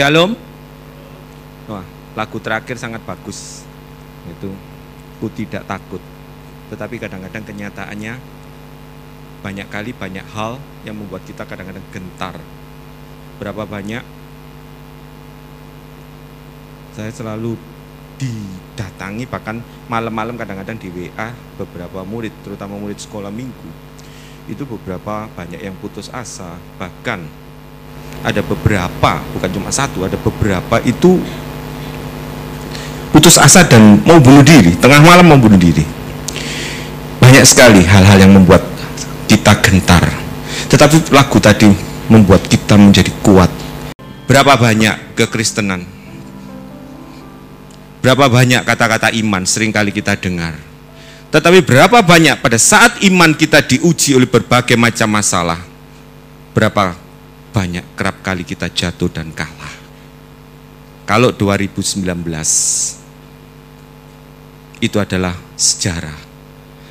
[0.00, 0.32] Shalom.
[1.68, 1.84] Wah,
[2.16, 3.68] lagu terakhir sangat bagus.
[4.24, 4.48] Itu
[5.20, 6.00] ku tidak takut.
[6.72, 8.16] Tetapi kadang-kadang kenyataannya
[9.44, 10.56] banyak kali banyak hal
[10.88, 12.32] yang membuat kita kadang-kadang gentar.
[13.36, 14.00] Berapa banyak
[16.96, 17.60] saya selalu
[18.16, 21.28] didatangi bahkan malam-malam kadang-kadang di WA
[21.60, 23.68] beberapa murid terutama murid sekolah minggu
[24.48, 27.28] itu beberapa banyak yang putus asa bahkan
[28.20, 31.20] ada beberapa bukan cuma satu ada beberapa itu
[33.10, 35.82] putus asa dan mau bunuh diri tengah malam mau bunuh diri
[37.20, 38.64] banyak sekali hal-hal yang membuat
[39.26, 40.04] kita gentar
[40.68, 41.70] tetapi lagu tadi
[42.10, 43.50] membuat kita menjadi kuat
[44.28, 46.00] berapa banyak kekristenan
[48.00, 50.56] Berapa banyak kata-kata iman sering kali kita dengar.
[51.28, 55.60] Tetapi berapa banyak pada saat iman kita diuji oleh berbagai macam masalah.
[56.56, 56.96] Berapa
[57.50, 59.74] banyak kerap kali kita jatuh dan kalah.
[61.06, 62.06] Kalau 2019
[64.80, 66.16] itu adalah sejarah.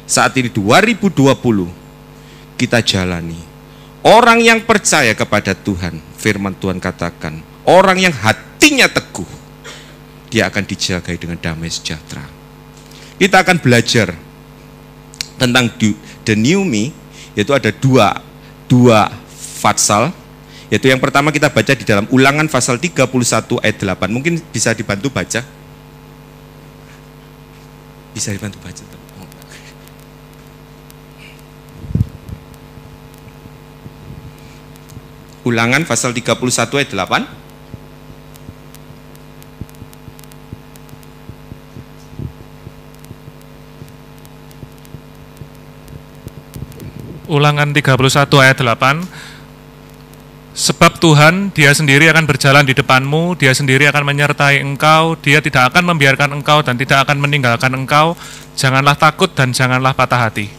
[0.03, 3.39] Saat ini 2020 kita jalani.
[4.03, 9.27] Orang yang percaya kepada Tuhan, firman Tuhan katakan, orang yang hatinya teguh,
[10.31, 12.23] dia akan dijagai dengan damai sejahtera.
[13.19, 14.15] Kita akan belajar
[15.35, 15.67] tentang
[16.23, 16.95] the new me,
[17.35, 18.23] yaitu ada dua,
[18.71, 20.15] dua fatsal,
[20.69, 23.09] yaitu yang pertama kita baca di dalam ulangan pasal 31
[23.65, 24.05] ayat 8.
[24.05, 25.41] Mungkin bisa dibantu baca.
[28.13, 28.83] Bisa dibantu baca.
[35.41, 36.37] Ulangan pasal 31
[36.77, 37.25] ayat 8.
[47.29, 49.29] Ulangan 31 ayat 8
[50.59, 55.71] Sebab Tuhan dia sendiri akan berjalan di depanmu, dia sendiri akan menyertai engkau, dia tidak
[55.71, 58.19] akan membiarkan engkau dan tidak akan meninggalkan engkau.
[58.59, 60.51] Janganlah takut dan janganlah patah hati.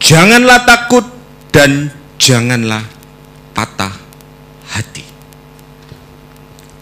[0.00, 1.04] Janganlah takut
[1.52, 2.80] dan janganlah
[3.52, 3.92] patah
[4.72, 5.04] hati.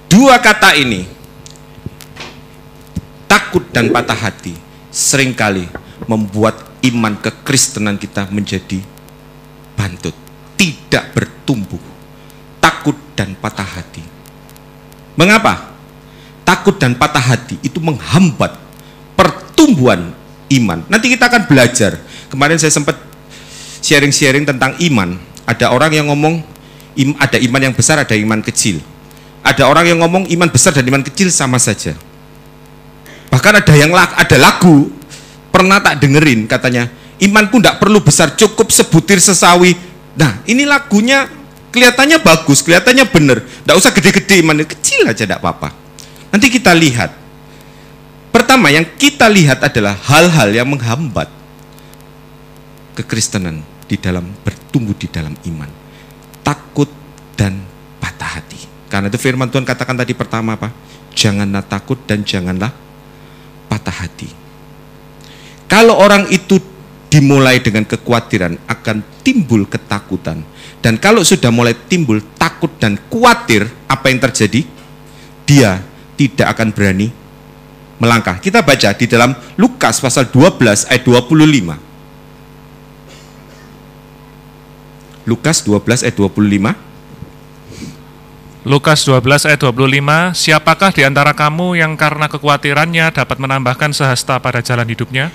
[0.06, 1.10] Dua kata ini,
[3.26, 4.54] takut dan patah hati,
[4.94, 5.66] sering kali
[6.06, 6.54] membuat
[6.86, 8.78] iman kekristenan kita menjadi
[9.74, 10.14] bantut,
[10.58, 11.80] tidak bertumbuh,
[12.58, 14.02] takut dan patah hati.
[15.14, 15.70] Mengapa?
[16.42, 18.58] Takut dan patah hati itu menghambat
[19.14, 20.10] pertumbuhan
[20.50, 20.82] iman.
[20.90, 22.02] Nanti kita akan belajar.
[22.28, 22.98] Kemarin saya sempat
[23.80, 25.14] sharing-sharing tentang iman.
[25.46, 26.42] Ada orang yang ngomong
[27.22, 28.82] ada iman yang besar, ada iman kecil.
[29.46, 31.94] Ada orang yang ngomong iman besar dan iman kecil sama saja.
[33.30, 34.90] Bahkan ada yang ada lagu
[35.54, 39.74] pernah tak dengerin katanya imanku tidak perlu besar cukup sebutir sesawi
[40.18, 41.30] nah ini lagunya
[41.70, 45.88] kelihatannya bagus kelihatannya benar tidak usah gede-gede iman kecil aja tidak apa-apa.
[46.28, 47.10] Nanti kita lihat.
[48.28, 51.26] Pertama yang kita lihat adalah hal-hal yang menghambat
[52.92, 55.70] kekristenan di dalam bertumbuh di dalam iman.
[56.44, 56.88] Takut
[57.34, 57.56] dan
[57.98, 58.60] patah hati.
[58.92, 60.72] Karena itu firman Tuhan katakan tadi pertama apa?
[61.16, 62.70] Janganlah takut dan janganlah
[63.66, 64.28] patah hati.
[65.68, 66.60] Kalau orang itu
[67.08, 70.44] dimulai dengan kekhawatiran akan timbul ketakutan.
[70.78, 74.62] Dan kalau sudah mulai timbul takut dan khawatir, apa yang terjadi?
[75.48, 75.80] Dia
[76.14, 77.08] tidak akan berani
[77.98, 78.38] melangkah.
[78.38, 81.74] Kita baca di dalam Lukas pasal 12 ayat 25.
[85.28, 86.88] Lukas 12 ayat 25.
[88.68, 94.60] Lukas 12 ayat 25, siapakah di antara kamu yang karena kekhawatirannya dapat menambahkan sehasta pada
[94.60, 95.32] jalan hidupnya?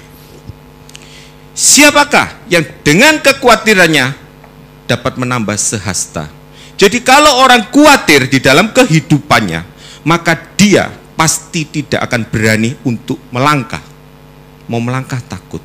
[1.54, 4.18] Siapakah yang dengan kekhawatirannya
[4.90, 6.26] dapat menambah sehasta?
[6.74, 9.62] Jadi kalau orang khawatir di dalam kehidupannya,
[10.02, 13.86] maka dia pasti tidak akan berani untuk melangkah.
[14.66, 15.62] Mau melangkah takut.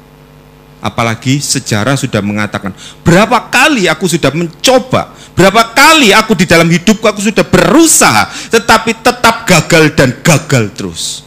[0.79, 2.71] Apalagi sejarah sudah mengatakan,
[3.03, 8.95] berapa kali aku sudah mencoba, berapa kali aku di dalam hidupku aku sudah berusaha, tetapi
[9.03, 11.27] tetap gagal dan gagal terus.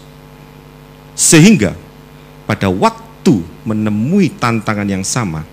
[1.17, 1.75] Sehingga
[2.47, 5.45] pada waktu waktu menemui tantangan yang sama,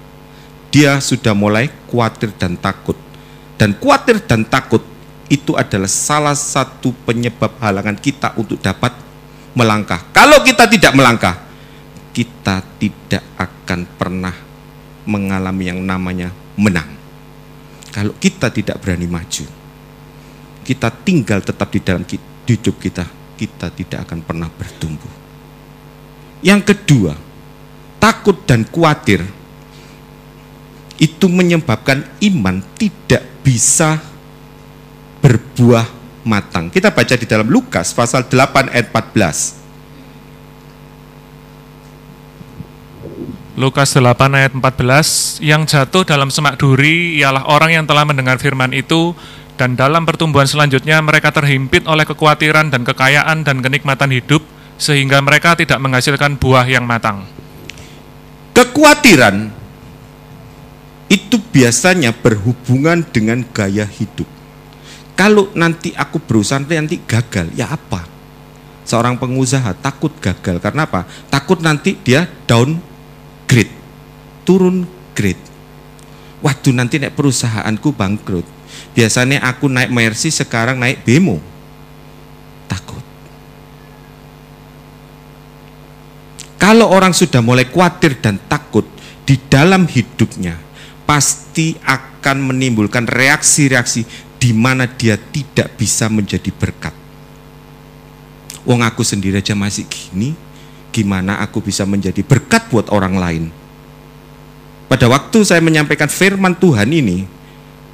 [0.72, 2.96] dia sudah mulai khawatir dan takut.
[3.60, 4.80] Dan khawatir dan takut
[5.28, 8.96] itu adalah salah satu penyebab halangan kita untuk dapat
[9.52, 10.00] melangkah.
[10.16, 11.36] Kalau kita tidak melangkah,
[12.16, 14.32] kita tidak akan pernah
[15.04, 16.88] mengalami yang namanya menang.
[17.92, 19.44] Kalau kita tidak berani maju,
[20.64, 22.08] kita tinggal tetap di dalam
[22.48, 23.04] hidup kita,
[23.36, 25.12] kita tidak akan pernah bertumbuh.
[26.40, 27.27] Yang kedua,
[27.98, 29.26] takut dan khawatir
[30.98, 34.02] itu menyebabkan iman tidak bisa
[35.22, 35.86] berbuah
[36.26, 36.70] matang.
[36.70, 39.58] Kita baca di dalam Lukas pasal 8 ayat 14.
[43.58, 48.70] Lukas 8 ayat 14, yang jatuh dalam semak duri ialah orang yang telah mendengar firman
[48.70, 49.18] itu
[49.58, 54.46] dan dalam pertumbuhan selanjutnya mereka terhimpit oleh kekhawatiran dan kekayaan dan kenikmatan hidup
[54.78, 57.26] sehingga mereka tidak menghasilkan buah yang matang.
[58.58, 59.54] Kekhawatiran
[61.06, 64.26] itu biasanya berhubungan dengan gaya hidup.
[65.14, 68.02] Kalau nanti aku berusaha nanti gagal, ya apa?
[68.82, 71.06] Seorang pengusaha takut gagal karena apa?
[71.30, 72.82] Takut nanti dia down
[73.46, 73.70] grade,
[74.42, 75.38] turun grade.
[76.42, 78.46] Waduh nanti naik perusahaanku bangkrut.
[78.90, 81.38] Biasanya aku naik Mercy, sekarang naik Bemo.
[82.66, 83.06] Takut.
[86.58, 88.82] Kalau orang sudah mulai khawatir dan takut
[89.22, 90.58] di dalam hidupnya,
[91.06, 94.02] pasti akan menimbulkan reaksi-reaksi
[94.42, 96.94] di mana dia tidak bisa menjadi berkat.
[98.66, 100.34] Wong aku sendiri aja masih gini,
[100.90, 103.44] gimana aku bisa menjadi berkat buat orang lain.
[104.88, 107.28] Pada waktu saya menyampaikan firman Tuhan ini,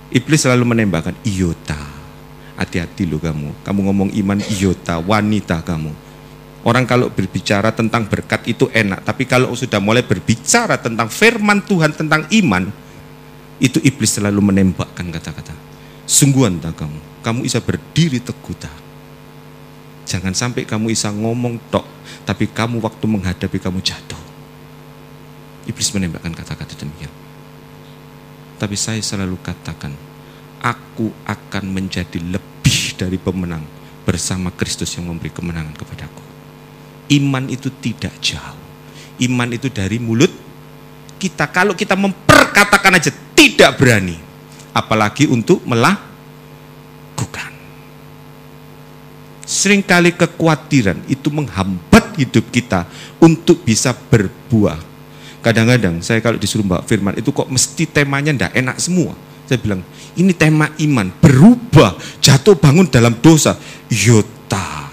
[0.09, 1.79] iblis selalu menembakkan, iota,
[2.55, 6.04] hati-hati lo kamu, kamu ngomong iman iota, wanita kamu.
[6.65, 11.93] Orang kalau berbicara tentang berkat itu enak, tapi kalau sudah mulai berbicara tentang firman Tuhan,
[11.93, 12.73] tentang iman,
[13.61, 15.53] itu iblis selalu menembakkan kata-kata.
[16.09, 18.73] Sungguhan tak kamu, kamu bisa berdiri teguh tak.
[20.09, 21.85] Jangan sampai kamu bisa ngomong tok,
[22.25, 24.21] tapi kamu waktu menghadapi kamu jatuh.
[25.69, 27.13] Iblis menembakkan kata-kata demikian.
[28.57, 29.93] Tapi saya selalu katakan,
[30.65, 33.69] aku akan menjadi lebih dari pemenang
[34.09, 36.24] bersama Kristus yang memberi kemenangan kepadaku.
[37.13, 38.61] Iman itu tidak jauh.
[39.21, 40.33] Iman itu dari mulut
[41.21, 41.49] kita.
[41.53, 44.17] Kalau kita memperkatakan aja tidak berani.
[44.75, 47.53] Apalagi untuk melakukan.
[49.45, 52.89] Seringkali kekhawatiran itu menghambat hidup kita
[53.21, 54.81] untuk bisa berbuah.
[55.45, 59.13] Kadang-kadang saya kalau disuruh Mbak Firman itu kok mesti temanya ndak enak semua.
[59.45, 59.85] Saya bilang,
[60.17, 63.61] ini tema iman, berubah, jatuh bangun dalam dosa.
[63.93, 64.84] Yota.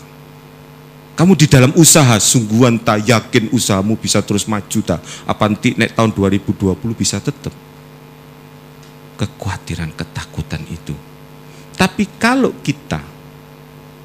[1.12, 5.00] Kamu di dalam usaha, sungguhan tak yakin usahamu bisa terus maju tak.
[5.28, 7.54] Apa nanti nek tahun 2020 bisa tetap.
[9.20, 10.96] Kekhawatiran, ketakutan itu.
[11.78, 13.02] Tapi kalau kita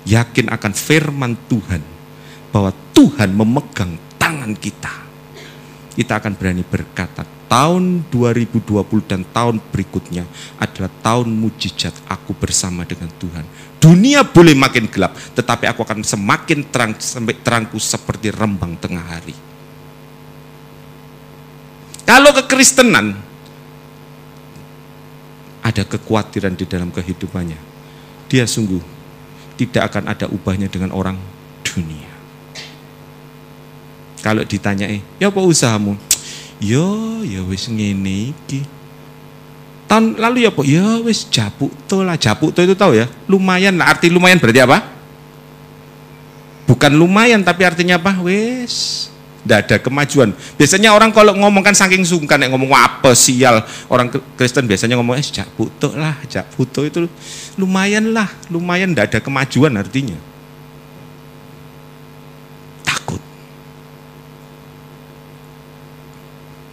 [0.07, 1.83] yakin akan firman Tuhan
[2.55, 4.93] bahwa Tuhan memegang tangan kita.
[5.97, 8.63] Kita akan berani berkata, tahun 2020
[9.07, 10.27] dan tahun berikutnya
[10.59, 13.47] adalah tahun mujizat aku bersama dengan Tuhan.
[13.79, 19.35] Dunia boleh makin gelap, tetapi aku akan semakin terang sampai terangku seperti rembang tengah hari.
[22.07, 23.19] Kalau kekristenan
[25.63, 27.59] ada kekhawatiran di dalam kehidupannya,
[28.31, 28.83] dia sungguh
[29.59, 31.19] tidak akan ada ubahnya dengan orang
[31.63, 32.11] dunia.
[34.23, 34.91] Kalau ditanya,
[35.23, 35.95] ya apa usahamu?
[36.63, 38.65] Yo, ya wis ngene iki.
[39.87, 42.19] Tahun lalu ya, Pak, ya wis japuk to lah.
[42.19, 43.07] Japuk to itu tahu ya?
[43.31, 43.93] Lumayan lah.
[43.95, 44.83] Arti lumayan berarti apa?
[46.67, 48.19] Bukan lumayan tapi artinya apa?
[48.25, 49.07] Wis
[49.47, 50.35] tidak ada kemajuan.
[50.59, 55.47] Biasanya orang kalau ngomongkan saking sungkan, ngomong apa sial orang Kristen biasanya ngomong eh jak
[55.55, 57.07] butuh lah, jak butuh itu
[57.55, 60.19] lumayan lah, lumayan tidak ada kemajuan artinya.
[62.83, 63.23] Takut.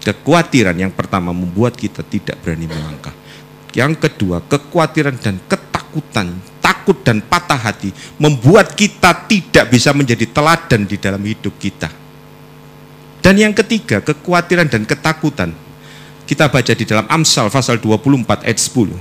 [0.04, 3.16] Kekhawatiran yang pertama membuat kita tidak berani melangkah.
[3.74, 10.86] Yang kedua, kekhawatiran dan ketakutan, takut dan patah hati membuat kita tidak bisa menjadi teladan
[10.86, 12.04] di dalam hidup kita
[13.24, 15.56] dan yang ketiga, kekhawatiran dan ketakutan.
[16.28, 18.92] Kita baca di dalam Amsal pasal 24 ayat 10.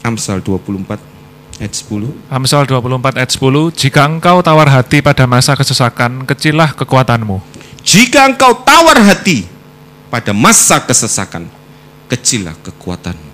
[0.00, 1.17] Amsal 24
[1.58, 2.30] ayat 10.
[2.30, 7.42] Amsal 24 ayat 10, jika engkau tawar hati pada masa kesesakan, kecillah kekuatanmu.
[7.82, 9.46] Jika engkau tawar hati
[10.08, 11.50] pada masa kesesakan,
[12.06, 13.28] kecillah kekuatanmu.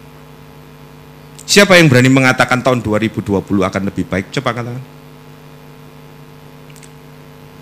[1.45, 4.33] Siapa yang berani mengatakan tahun 2020 akan lebih baik?
[4.33, 4.81] Coba katakan.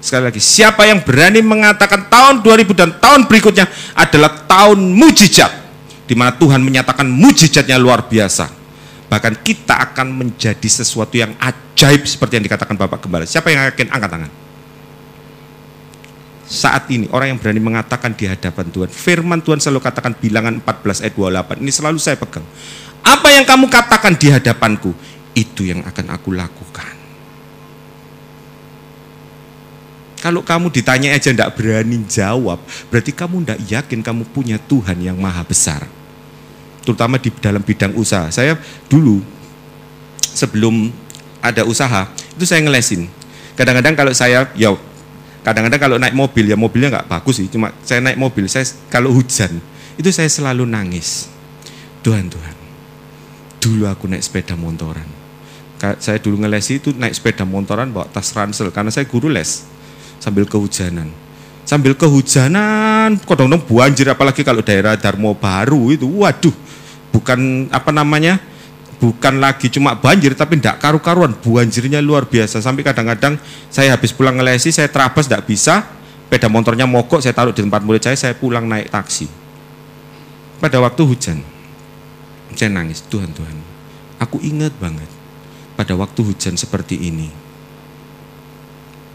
[0.02, 5.50] Sekali lagi, siapa yang berani mengatakan tahun 2000 dan tahun berikutnya adalah tahun mujizat,
[6.07, 8.62] di mana Tuhan menyatakan mujizatnya luar biasa.
[9.12, 13.28] Bahkan kita akan menjadi sesuatu yang ajaib seperti yang dikatakan Bapak Gembala.
[13.28, 14.33] Siapa yang yakin angkat tangan?
[16.49, 21.04] Saat ini orang yang berani mengatakan di hadapan Tuhan, firman Tuhan selalu katakan bilangan 14
[21.04, 21.61] ayat 28.
[21.61, 22.45] Ini selalu saya pegang.
[23.04, 24.97] Apa yang kamu katakan di hadapanku,
[25.37, 26.97] itu yang akan aku lakukan.
[30.25, 35.21] Kalau kamu ditanya aja tidak berani jawab, berarti kamu tidak yakin kamu punya Tuhan yang
[35.21, 35.85] maha besar.
[36.82, 38.28] Terutama di dalam bidang usaha.
[38.28, 38.58] Saya
[38.90, 39.22] dulu
[40.18, 40.90] sebelum
[41.42, 43.06] ada usaha itu saya ngelesin.
[43.58, 44.74] Kadang-kadang kalau saya ya
[45.42, 49.14] kadang-kadang kalau naik mobil ya mobilnya nggak bagus sih, cuma saya naik mobil saya kalau
[49.14, 49.58] hujan
[49.98, 51.30] itu saya selalu nangis.
[52.02, 52.56] Tuhan Tuhan,
[53.62, 55.06] dulu aku naik sepeda motoran.
[55.98, 59.66] Saya dulu ngelesi itu naik sepeda motoran bawa tas ransel karena saya guru les
[60.22, 61.10] sambil kehujanan
[61.62, 66.07] sambil kehujanan kadang-kadang banjir apalagi kalau daerah Darmo Baru itu.
[66.07, 66.54] Waduh
[67.12, 68.40] bukan apa namanya
[68.99, 71.35] bukan lagi cuma banjir tapi tidak karu-karuan.
[71.35, 72.62] Banjirnya luar biasa.
[72.62, 73.38] Sampai kadang-kadang
[73.73, 75.85] saya habis pulang ngelesi saya terabas tidak bisa.
[76.33, 79.28] Sepeda motornya mogok saya taruh di tempat murid saya saya pulang naik taksi.
[80.64, 81.45] Pada waktu hujan
[82.57, 83.04] saya nangis.
[83.04, 83.73] Tuhan Tuhan
[84.23, 85.11] aku ingat banget
[85.75, 87.41] pada waktu hujan seperti ini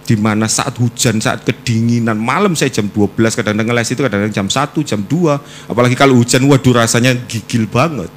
[0.08, 4.48] di mana saat hujan, saat kedinginan, malam saya jam 12, kadang-kadang les itu kadang-kadang jam
[4.48, 8.08] 1, jam 2, apalagi kalau hujan, waduh rasanya gigil banget.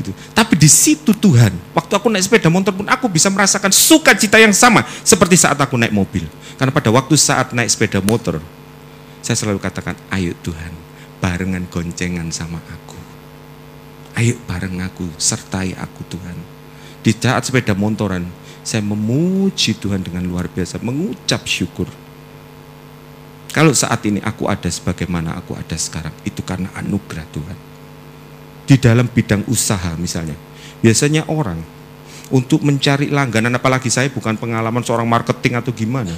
[0.00, 0.16] Gitu.
[0.32, 4.56] Tapi di situ Tuhan, waktu aku naik sepeda motor pun aku bisa merasakan sukacita yang
[4.56, 6.24] sama seperti saat aku naik mobil.
[6.56, 8.40] Karena pada waktu saat naik sepeda motor,
[9.20, 10.72] saya selalu katakan, ayo Tuhan,
[11.20, 12.96] barengan goncengan sama aku.
[14.16, 16.36] Ayo bareng aku, sertai aku Tuhan.
[17.04, 18.24] Di saat sepeda motoran,
[18.60, 21.88] saya memuji Tuhan dengan luar biasa, mengucap syukur.
[23.50, 27.58] Kalau saat ini aku ada sebagaimana aku ada sekarang, itu karena anugerah Tuhan.
[28.70, 30.38] Di dalam bidang usaha misalnya,
[30.78, 31.58] biasanya orang
[32.30, 36.14] untuk mencari langganan, apalagi saya bukan pengalaman seorang marketing atau gimana,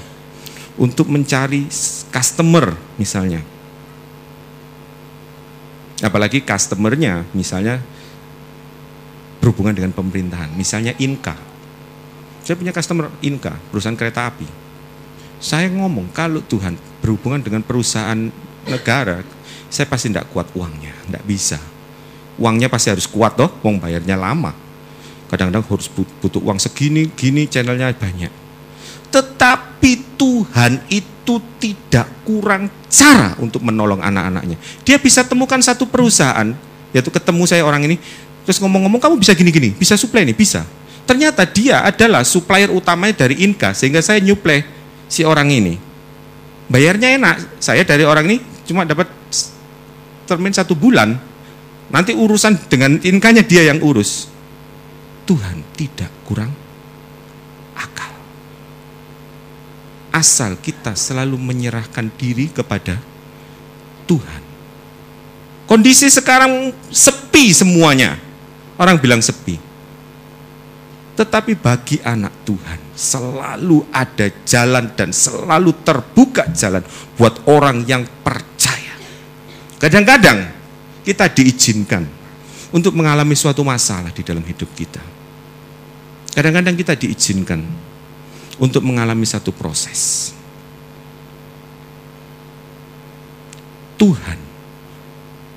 [0.76, 1.64] untuk mencari
[2.12, 3.40] customer misalnya.
[6.04, 7.80] Apalagi customernya misalnya
[9.40, 11.32] berhubungan dengan pemerintahan, misalnya Inka,
[12.42, 14.46] saya punya customer Inka, perusahaan kereta api.
[15.38, 18.18] Saya ngomong, kalau Tuhan berhubungan dengan perusahaan
[18.66, 19.22] negara,
[19.70, 21.58] saya pasti tidak kuat uangnya, tidak bisa.
[22.38, 24.54] Uangnya pasti harus kuat toh, uang bayarnya lama.
[25.30, 28.30] Kadang-kadang harus butuh uang segini, gini channelnya banyak.
[29.10, 34.58] Tetapi Tuhan itu tidak kurang cara untuk menolong anak-anaknya.
[34.82, 36.54] Dia bisa temukan satu perusahaan,
[36.90, 37.96] yaitu ketemu saya orang ini,
[38.42, 40.66] terus ngomong-ngomong kamu bisa gini-gini, bisa supply nih, bisa
[41.02, 44.62] Ternyata dia adalah supplier utamanya dari Inka, sehingga saya nyuplai
[45.10, 45.74] si orang ini.
[46.70, 49.10] Bayarnya enak, saya dari orang ini cuma dapat
[50.24, 51.18] termin satu bulan,
[51.90, 54.30] nanti urusan dengan Inkanya dia yang urus.
[55.26, 56.54] Tuhan tidak kurang
[57.74, 58.12] akal.
[60.14, 62.98] Asal kita selalu menyerahkan diri kepada
[64.06, 64.42] Tuhan.
[65.66, 68.18] Kondisi sekarang sepi semuanya.
[68.78, 69.71] Orang bilang sepi
[71.12, 76.80] tetapi bagi anak Tuhan selalu ada jalan dan selalu terbuka jalan
[77.20, 78.96] buat orang yang percaya.
[79.76, 80.48] Kadang-kadang
[81.04, 82.08] kita diizinkan
[82.72, 85.02] untuk mengalami suatu masalah di dalam hidup kita.
[86.32, 87.60] Kadang-kadang kita diizinkan
[88.56, 90.32] untuk mengalami satu proses.
[94.00, 94.40] Tuhan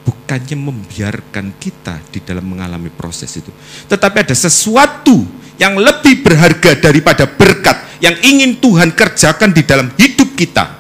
[0.05, 3.49] bukannya membiarkan kita di dalam mengalami proses itu.
[3.89, 10.35] Tetapi ada sesuatu yang lebih berharga daripada berkat yang ingin Tuhan kerjakan di dalam hidup
[10.35, 10.75] kita,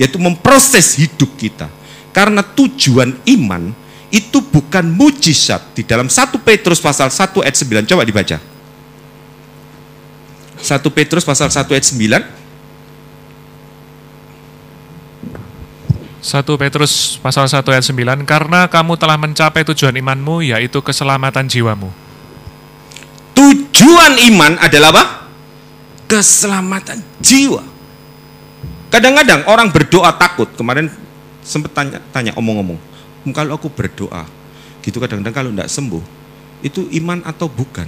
[0.00, 1.68] yaitu memproses hidup kita.
[2.10, 3.70] Karena tujuan iman
[4.08, 7.84] itu bukan mujizat di dalam 1 Petrus pasal 1 ayat 9.
[7.84, 8.40] Coba dibaca.
[10.58, 12.38] 1 Petrus pasal 1 ayat 9.
[16.18, 21.94] 1 Petrus pasal 1 ayat 9 Karena kamu telah mencapai tujuan imanmu yaitu keselamatan jiwamu
[23.38, 25.04] Tujuan iman adalah apa?
[26.10, 27.62] Keselamatan jiwa.
[28.90, 30.50] Kadang-kadang orang berdoa takut.
[30.58, 30.90] Kemarin
[31.46, 32.76] sempat tanya, tanya omong-omong,
[33.30, 34.26] kalau aku berdoa,
[34.82, 36.02] gitu kadang-kadang kalau tidak sembuh,
[36.66, 37.86] itu iman atau bukan?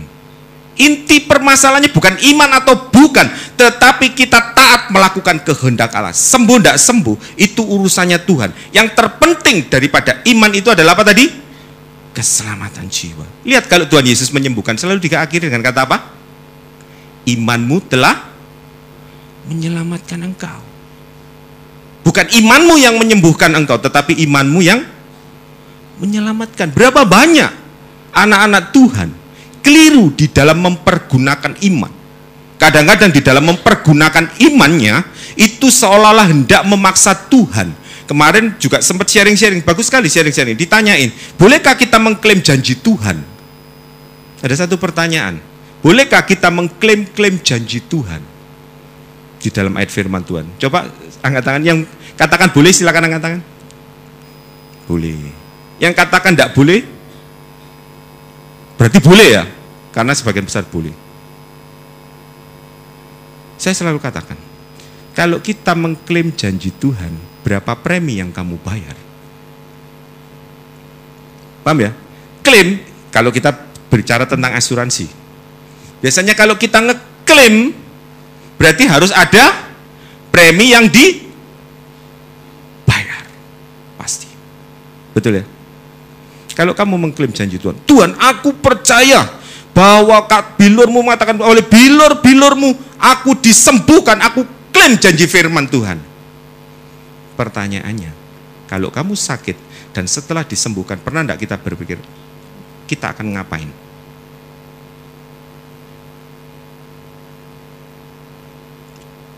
[0.80, 3.26] Inti permasalahannya bukan iman atau bukan,
[3.58, 6.14] tetapi kita taat melakukan kehendak Allah.
[6.14, 8.54] Sembuh tidak sembuh, itu urusannya Tuhan.
[8.72, 11.49] Yang terpenting daripada iman itu adalah apa tadi?
[12.10, 13.26] Keselamatan jiwa.
[13.46, 15.98] Lihat kalau Tuhan Yesus menyembuhkan selalu diakhiri dengan kata apa?
[17.28, 18.16] Imanmu telah
[19.46, 20.60] menyelamatkan engkau.
[22.00, 24.80] Bukan imanmu yang menyembuhkan engkau, tetapi imanmu yang
[26.00, 26.72] menyelamatkan.
[26.72, 27.50] Berapa banyak
[28.10, 29.08] anak-anak Tuhan
[29.60, 31.92] keliru di dalam mempergunakan iman.
[32.60, 35.00] Kadang-kadang di dalam mempergunakan imannya
[35.40, 37.72] itu seolah-olah hendak memaksa Tuhan
[38.10, 40.58] Kemarin juga sempat sharing-sharing, bagus sekali sharing-sharing.
[40.58, 43.22] Ditanyain, bolehkah kita mengklaim janji Tuhan?
[44.42, 45.38] Ada satu pertanyaan,
[45.78, 48.18] bolehkah kita mengklaim-klaim janji Tuhan?
[49.38, 50.58] Di dalam ayat firman Tuhan.
[50.58, 50.90] Coba
[51.22, 51.78] angkat tangan yang
[52.18, 53.42] katakan boleh silakan angkat tangan.
[54.90, 55.30] Boleh.
[55.78, 56.82] Yang katakan tidak boleh
[58.80, 59.44] Berarti boleh ya?
[59.92, 60.96] Karena sebagian besar boleh.
[63.60, 64.40] Saya selalu katakan,
[65.12, 68.96] kalau kita mengklaim janji Tuhan, berapa premi yang kamu bayar?
[71.60, 71.92] Paham ya?
[72.40, 72.80] Klaim,
[73.12, 73.52] kalau kita
[73.90, 75.10] berbicara tentang asuransi.
[76.00, 77.76] Biasanya kalau kita ngeklaim,
[78.56, 79.68] berarti harus ada
[80.32, 81.28] premi yang dibayar.
[84.00, 84.30] Pasti.
[85.12, 85.44] Betul ya?
[86.56, 89.28] Kalau kamu mengklaim janji Tuhan, Tuhan aku percaya
[89.70, 96.09] bahwa bilurmu mengatakan oleh bilur-bilurmu aku disembuhkan, aku klaim janji firman Tuhan.
[97.40, 98.12] Pertanyaannya,
[98.68, 99.56] kalau kamu sakit
[99.96, 101.96] dan setelah disembuhkan, pernah tidak kita berpikir,
[102.84, 103.72] kita akan ngapain?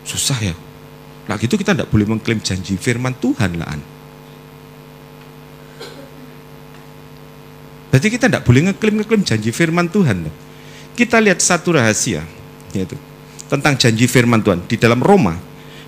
[0.03, 0.51] Susah ya.
[1.31, 3.71] Nah gitu kita tidak boleh mengklaim janji firman Tuhan lah.
[7.87, 10.27] Berarti kita tidak boleh ngeklaim-ngeklaim janji firman Tuhan.
[10.91, 12.19] Kita lihat satu rahasia,
[12.75, 12.99] yaitu
[13.47, 15.39] tentang janji firman Tuhan di dalam Roma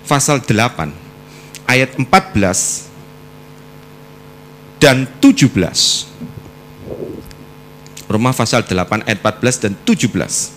[0.08, 1.05] pasal 8
[1.66, 2.86] ayat 14
[4.78, 6.06] dan 17.
[8.06, 10.54] Roma pasal 8 ayat 14 dan 17.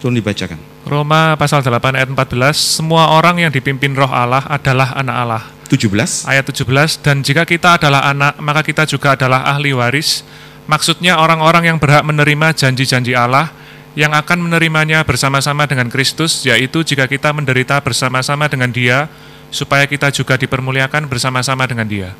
[0.00, 0.60] Tolong dibacakan.
[0.84, 5.42] Roma pasal 8 ayat 14, semua orang yang dipimpin roh Allah adalah anak Allah.
[5.68, 6.26] 17.
[6.26, 10.24] Ayat 17, dan jika kita adalah anak, maka kita juga adalah ahli waris.
[10.66, 13.52] Maksudnya orang-orang yang berhak menerima janji-janji Allah,
[13.94, 19.06] yang akan menerimanya bersama-sama dengan Kristus, yaitu jika kita menderita bersama-sama dengan dia,
[19.50, 22.10] supaya kita juga dipermuliakan bersama-sama dengan dia.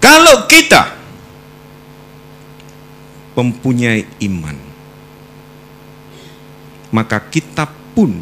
[0.00, 0.96] Kalau kita
[3.36, 4.56] mempunyai iman,
[6.92, 8.12] maka kita pun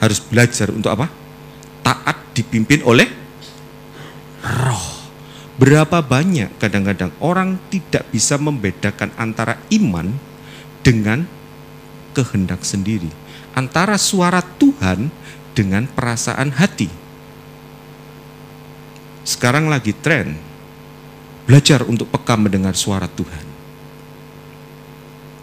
[0.00, 1.06] harus belajar untuk apa?
[1.84, 3.08] Taat dipimpin oleh
[4.44, 4.86] roh.
[5.60, 10.08] Berapa banyak kadang-kadang orang tidak bisa membedakan antara iman
[10.80, 11.28] dengan
[12.16, 13.12] kehendak sendiri.
[13.54, 15.10] Antara suara Tuhan
[15.52, 16.88] dengan perasaan hati.
[19.26, 20.38] Sekarang lagi tren
[21.44, 23.46] belajar untuk peka mendengar suara Tuhan.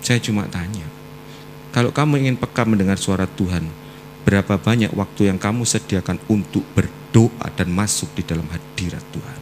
[0.01, 0.87] Saya cuma tanya,
[1.75, 3.67] kalau kamu ingin peka mendengar suara Tuhan,
[4.23, 9.39] berapa banyak waktu yang kamu sediakan untuk berdoa dan masuk di dalam hadirat Tuhan?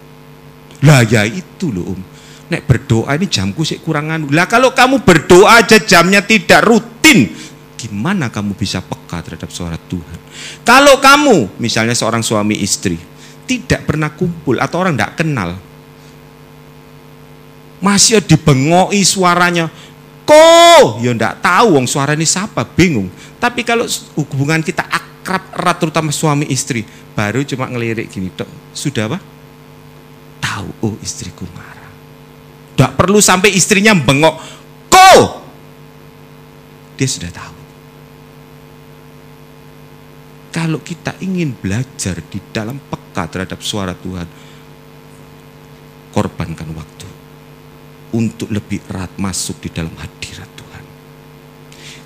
[0.84, 2.02] Lah ya itu loh om.
[2.46, 4.30] Nek berdoa ini jamku sih kurangan.
[4.30, 7.34] Lah kalau kamu berdoa aja jamnya tidak rutin,
[7.86, 10.20] gimana kamu bisa peka terhadap suara Tuhan?
[10.66, 12.98] Kalau kamu misalnya seorang suami istri
[13.46, 15.54] tidak pernah kumpul atau orang tidak kenal,
[17.78, 19.70] masih dibengoi suaranya,
[20.26, 23.14] Ko, ya ndak tahu wong suara ini siapa, bingung.
[23.38, 23.86] Tapi kalau
[24.18, 26.82] hubungan kita akrab erat terutama suami istri,
[27.14, 28.34] baru cuma ngelirik gini
[28.74, 29.22] sudah apa?
[30.42, 31.94] Tahu, oh istriku marah.
[32.74, 34.36] Tidak perlu sampai istrinya bengok,
[34.90, 35.46] ko,
[36.98, 37.55] dia sudah tahu.
[40.56, 44.24] Kalau kita ingin belajar di dalam peka terhadap suara Tuhan,
[46.16, 47.08] korbankan waktu
[48.16, 50.84] untuk lebih erat masuk di dalam hadirat Tuhan.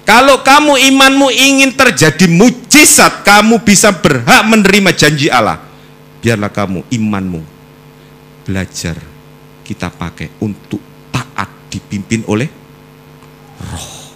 [0.02, 5.62] Kalau kamu imanmu ingin terjadi mujizat, kamu bisa berhak menerima janji Allah.
[6.18, 7.46] Biarlah kamu imanmu
[8.50, 8.98] belajar
[9.62, 10.82] kita pakai untuk
[11.14, 12.50] taat dipimpin oleh
[13.62, 14.10] roh.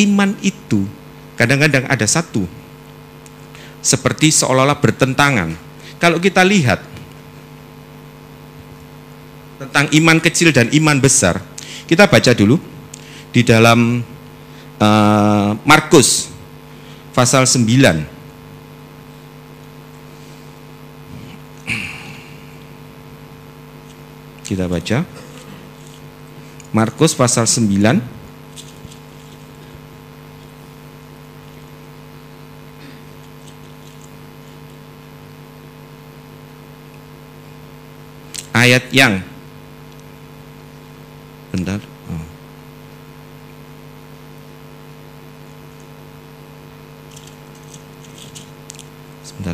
[0.00, 1.03] Iman itu
[1.34, 2.46] kadang-kadang ada satu
[3.84, 5.52] seperti seolah-olah bertentangan.
[6.00, 6.80] Kalau kita lihat
[9.60, 11.40] tentang iman kecil dan iman besar,
[11.84, 12.56] kita baca dulu
[13.28, 14.00] di dalam
[14.80, 16.32] uh, Markus
[17.12, 18.12] pasal 9.
[24.44, 25.04] Kita baca
[26.74, 28.13] Markus pasal 9
[38.64, 39.20] ayat yang
[41.54, 41.78] Bentar.
[42.10, 42.26] Oh.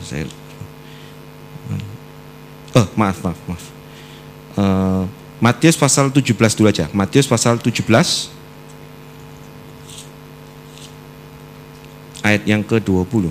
[0.01, 0.25] Saya.
[2.73, 3.65] Oh, maaf, maaf, maaf.
[4.57, 5.05] Uh,
[5.45, 6.89] Matius pasal 17 dulu aja.
[6.97, 7.85] Matius pasal 17
[12.25, 13.29] ayat yang ke-20.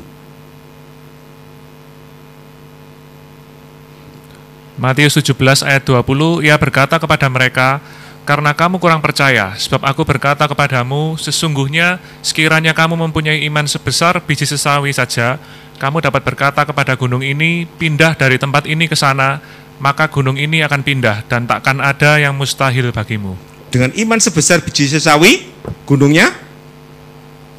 [4.80, 5.36] Matius 17
[5.68, 7.84] ayat 20, ia berkata kepada mereka,
[8.24, 14.48] karena kamu kurang percaya, sebab aku berkata kepadamu, sesungguhnya sekiranya kamu mempunyai iman sebesar biji
[14.48, 15.36] sesawi saja,
[15.84, 19.44] kamu dapat berkata kepada gunung ini, pindah dari tempat ini ke sana,
[19.84, 23.36] maka gunung ini akan pindah dan takkan ada yang mustahil bagimu.
[23.68, 25.52] Dengan iman sebesar biji sesawi,
[25.84, 26.32] gunungnya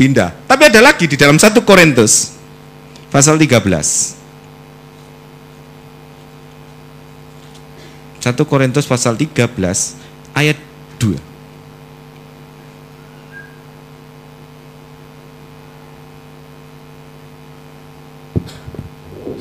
[0.00, 0.48] pindah.
[0.48, 2.32] Tapi ada lagi di dalam 1 Korintus
[3.12, 4.19] pasal 13.
[8.20, 9.48] 1 Korintus pasal 13
[10.36, 10.60] ayat
[11.00, 11.16] 2.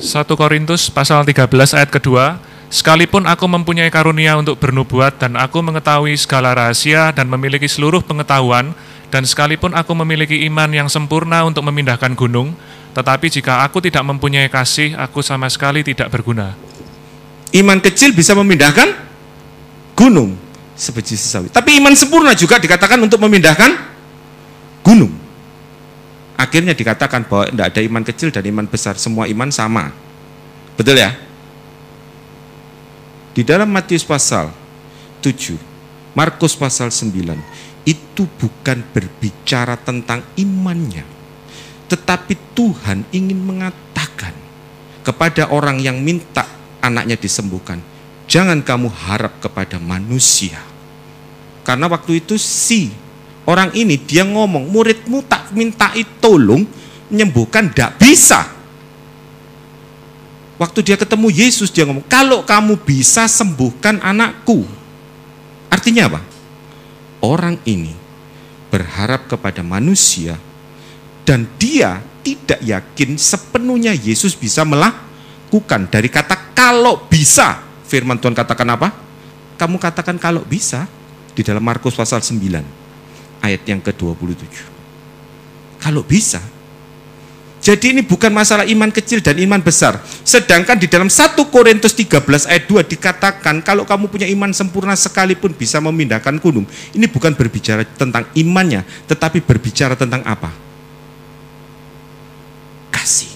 [0.32, 2.40] Korintus pasal 13 ayat kedua,
[2.70, 8.72] Sekalipun aku mempunyai karunia untuk bernubuat dan aku mengetahui segala rahasia dan memiliki seluruh pengetahuan,
[9.10, 12.54] dan sekalipun aku memiliki iman yang sempurna untuk memindahkan gunung,
[12.94, 16.69] tetapi jika aku tidak mempunyai kasih, aku sama sekali tidak berguna.
[17.50, 18.94] Iman kecil bisa memindahkan
[19.98, 20.38] gunung
[20.78, 21.50] sebiji sesawi.
[21.50, 23.74] Tapi iman sempurna juga dikatakan untuk memindahkan
[24.86, 25.12] gunung.
[26.40, 29.92] Akhirnya dikatakan bahwa tidak ada iman kecil dan iman besar, semua iman sama.
[30.78, 31.12] Betul ya?
[33.36, 34.48] Di dalam Matius pasal
[35.20, 35.60] 7,
[36.16, 41.04] Markus pasal 9, itu bukan berbicara tentang imannya.
[41.92, 44.32] Tetapi Tuhan ingin mengatakan
[45.04, 47.78] kepada orang yang minta anaknya disembuhkan,
[48.26, 50.58] jangan kamu harap kepada manusia.
[51.64, 52.90] Karena waktu itu si
[53.44, 56.64] orang ini dia ngomong, muridmu tak minta tolong
[57.12, 58.48] menyembuhkan, tidak bisa.
[60.60, 64.64] Waktu dia ketemu Yesus dia ngomong, kalau kamu bisa sembuhkan anakku.
[65.72, 66.20] Artinya apa?
[67.20, 67.96] Orang ini
[68.68, 70.36] berharap kepada manusia
[71.24, 75.09] dan dia tidak yakin sepenuhnya Yesus bisa melakukan.
[75.90, 77.58] Dari kata kalau bisa,
[77.90, 78.94] firman Tuhan katakan apa?
[79.58, 80.86] Kamu katakan kalau bisa
[81.34, 82.38] di dalam Markus pasal 9
[83.42, 84.46] ayat yang ke-27.
[85.80, 86.38] Kalau bisa,
[87.60, 90.00] jadi ini bukan masalah iman kecil dan iman besar.
[90.24, 95.52] Sedangkan di dalam 1 Korintus 13 ayat 2 dikatakan kalau kamu punya iman sempurna sekalipun
[95.52, 96.64] bisa memindahkan gunung.
[96.96, 100.48] Ini bukan berbicara tentang imannya, tetapi berbicara tentang apa?
[102.88, 103.29] Kasih.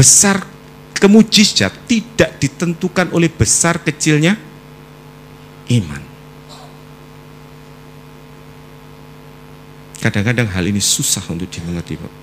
[0.00, 0.40] Besar
[0.96, 4.32] kemujizat tidak ditentukan oleh besar kecilnya
[5.76, 6.02] iman.
[10.00, 12.14] Kadang-kadang hal ini susah untuk dimengerti, Pak.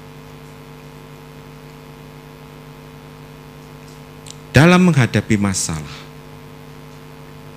[4.57, 5.97] Dalam menghadapi masalah,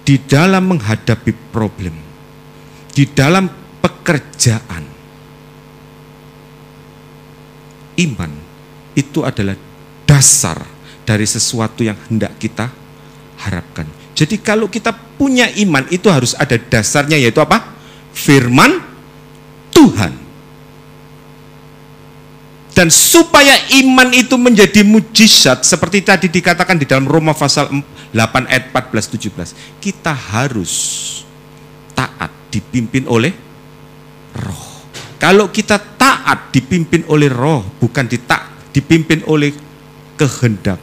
[0.05, 1.97] di dalam menghadapi problem,
[2.93, 3.49] di dalam
[3.81, 4.85] pekerjaan,
[8.05, 8.33] iman
[8.93, 9.70] itu adalah
[10.11, 10.59] dasar
[11.07, 12.67] dari sesuatu yang hendak kita
[13.47, 13.87] harapkan.
[14.19, 17.63] Jadi kalau kita punya iman itu harus ada dasarnya yaitu apa?
[18.11, 18.83] Firman
[19.71, 20.13] Tuhan.
[22.75, 28.73] Dan supaya iman itu menjadi mujizat seperti tadi dikatakan di dalam Roma pasal 8 ayat
[28.73, 30.73] 14 17, kita harus
[31.95, 33.31] taat dipimpin oleh
[34.33, 34.85] roh.
[35.21, 39.70] Kalau kita taat dipimpin oleh roh, bukan ditak, dipimpin oleh
[40.21, 40.77] kehendak,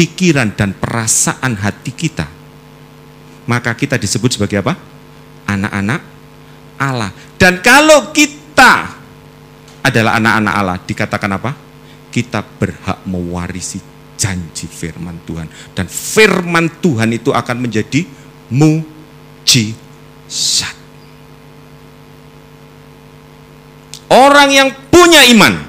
[0.00, 2.24] pikiran dan perasaan hati kita,
[3.44, 4.72] maka kita disebut sebagai apa?
[5.44, 6.00] Anak-anak
[6.80, 7.12] Allah.
[7.36, 8.96] Dan kalau kita
[9.84, 11.52] adalah anak-anak Allah, dikatakan apa?
[12.08, 13.76] Kita berhak mewarisi
[14.16, 15.44] janji firman Tuhan.
[15.76, 18.08] Dan firman Tuhan itu akan menjadi
[18.48, 19.68] mujizat.
[24.08, 25.67] Orang yang punya iman,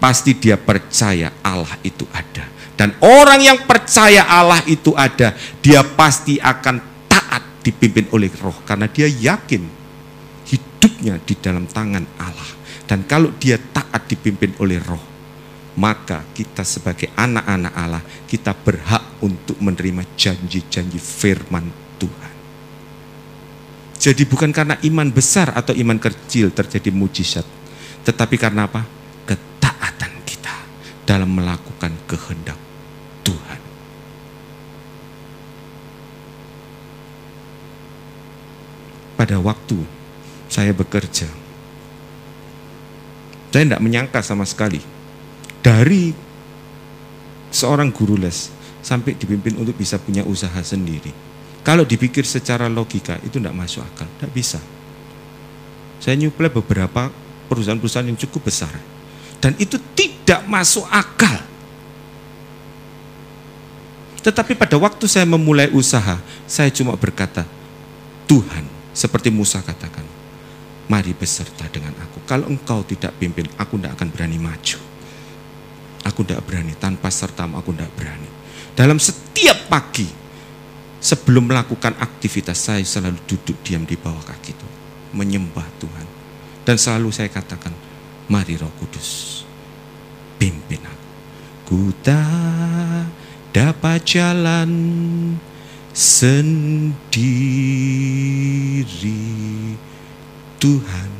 [0.00, 2.48] pasti dia percaya Allah itu ada.
[2.74, 8.56] Dan orang yang percaya Allah itu ada, dia pasti akan taat dipimpin oleh roh.
[8.64, 9.60] Karena dia yakin
[10.48, 12.50] hidupnya di dalam tangan Allah.
[12.88, 15.04] Dan kalau dia taat dipimpin oleh roh,
[15.76, 21.68] maka kita sebagai anak-anak Allah, kita berhak untuk menerima janji-janji firman
[22.00, 22.34] Tuhan.
[24.00, 27.44] Jadi bukan karena iman besar atau iman kecil terjadi mujizat,
[28.08, 28.99] tetapi karena apa?
[29.80, 30.52] Ketaatan kita
[31.08, 32.60] dalam melakukan kehendak
[33.24, 33.60] Tuhan.
[39.16, 39.80] Pada waktu
[40.52, 41.32] saya bekerja.
[43.50, 44.84] Saya tidak menyangka sama sekali.
[45.64, 46.12] Dari
[47.48, 48.52] seorang guru les
[48.84, 51.10] sampai dipimpin untuk bisa punya usaha sendiri.
[51.64, 54.60] Kalau dipikir secara logika itu tidak masuk akal, tidak bisa.
[56.04, 57.08] Saya nyuplai beberapa
[57.48, 58.72] perusahaan-perusahaan yang cukup besar.
[59.40, 61.40] Dan itu tidak masuk akal.
[64.20, 67.48] Tetapi pada waktu saya memulai usaha, saya cuma berkata,
[68.28, 70.04] Tuhan, seperti Musa katakan,
[70.92, 72.20] mari beserta dengan aku.
[72.28, 74.78] Kalau engkau tidak pimpin, aku tidak akan berani maju.
[76.04, 78.28] Aku tidak berani, tanpa sertamu aku tidak berani.
[78.76, 80.08] Dalam setiap pagi,
[81.00, 84.76] sebelum melakukan aktivitas, saya selalu duduk diam di bawah kaki Tuhan.
[85.16, 86.06] Menyembah Tuhan.
[86.68, 87.72] Dan selalu saya katakan,
[88.30, 89.42] mari roh kudus,
[90.38, 91.10] pimpin aku.
[91.66, 93.10] Ku tak
[93.50, 94.70] dapat jalan
[95.90, 96.54] sendiri.
[100.62, 101.10] Tuhan,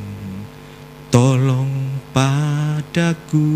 [1.11, 3.51] tolong padaku.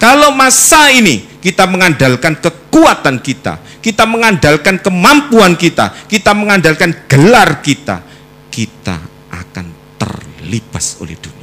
[0.00, 8.00] Kalau masa ini kita mengandalkan kekuatan kita, kita mengandalkan kemampuan kita, kita mengandalkan gelar kita,
[8.48, 8.96] kita
[9.28, 9.66] akan
[10.00, 11.39] terlipas oleh dunia.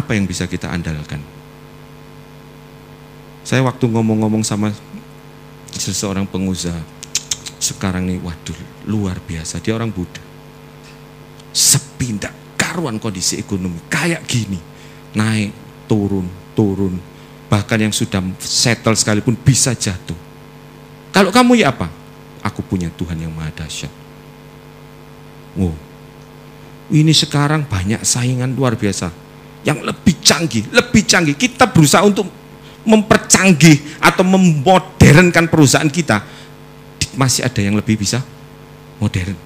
[0.00, 1.20] Apa yang bisa kita andalkan?
[3.44, 4.72] Saya waktu ngomong-ngomong sama
[5.76, 6.80] seseorang pengusaha,
[7.60, 8.56] sekarang nih, waduh,
[8.88, 9.60] luar biasa.
[9.60, 10.24] Dia orang Buddha.
[11.52, 12.16] Sepi,
[12.56, 14.70] karuan kondisi ekonomi, kayak gini
[15.14, 15.50] naik,
[15.90, 16.94] turun, turun.
[17.50, 20.14] Bahkan yang sudah settle sekalipun bisa jatuh.
[21.10, 21.90] Kalau kamu ya apa?
[22.46, 23.90] Aku punya Tuhan yang maha dahsyat.
[25.58, 25.74] Wow.
[26.90, 29.10] Ini sekarang banyak saingan luar biasa.
[29.60, 31.36] Yang lebih canggih, lebih canggih.
[31.36, 32.28] Kita berusaha untuk
[32.84, 36.24] mempercanggih atau memodernkan perusahaan kita.
[37.16, 38.24] Masih ada yang lebih bisa
[39.02, 39.36] modern.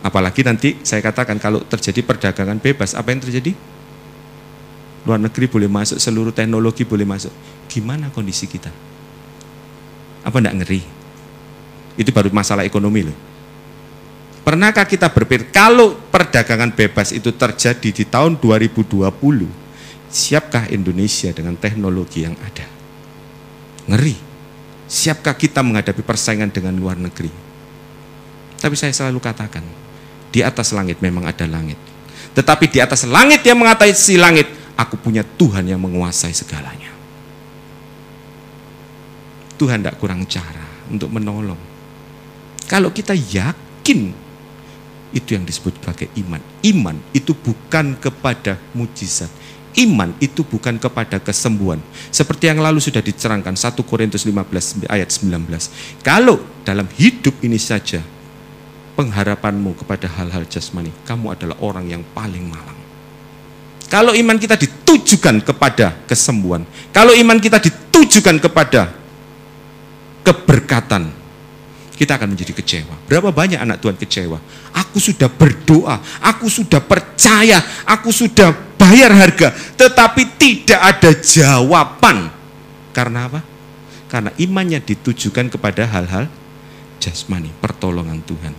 [0.00, 3.52] Apalagi nanti saya katakan kalau terjadi perdagangan bebas, apa yang terjadi?
[5.08, 7.32] luar negeri boleh masuk, seluruh teknologi boleh masuk.
[7.64, 8.68] Gimana kondisi kita?
[10.20, 10.80] Apa enggak ngeri?
[11.96, 13.16] Itu baru masalah ekonomi loh.
[14.48, 19.04] Pernahkah kita berpikir kalau perdagangan bebas itu terjadi di tahun 2020,
[20.08, 22.64] siapkah Indonesia dengan teknologi yang ada?
[23.92, 24.16] Ngeri.
[24.88, 27.28] Siapkah kita menghadapi persaingan dengan luar negeri?
[28.56, 29.60] Tapi saya selalu katakan,
[30.32, 31.76] di atas langit memang ada langit.
[32.32, 34.48] Tetapi di atas langit yang mengatasi langit
[34.80, 36.88] aku punya Tuhan yang menguasai segalanya.
[39.60, 41.60] Tuhan tidak kurang cara untuk menolong.
[42.64, 44.27] Kalau kita yakin
[45.12, 46.40] itu yang disebut sebagai iman.
[46.64, 49.30] Iman itu bukan kepada mujizat.
[49.78, 51.78] Iman itu bukan kepada kesembuhan.
[52.10, 56.02] Seperti yang lalu sudah dicerangkan 1 Korintus 15 ayat 19.
[56.02, 58.02] Kalau dalam hidup ini saja
[58.98, 62.74] pengharapanmu kepada hal-hal jasmani, kamu adalah orang yang paling malang.
[63.88, 68.92] Kalau iman kita ditujukan kepada kesembuhan, kalau iman kita ditujukan kepada
[70.26, 71.08] keberkatan,
[71.98, 72.94] kita akan menjadi kecewa.
[73.10, 74.38] Berapa banyak anak Tuhan kecewa?
[74.70, 82.30] Aku sudah berdoa, aku sudah percaya, aku sudah bayar harga, tetapi tidak ada jawaban.
[82.94, 83.40] Karena apa?
[84.06, 86.30] Karena imannya ditujukan kepada hal-hal
[87.02, 88.54] jasmani, pertolongan Tuhan.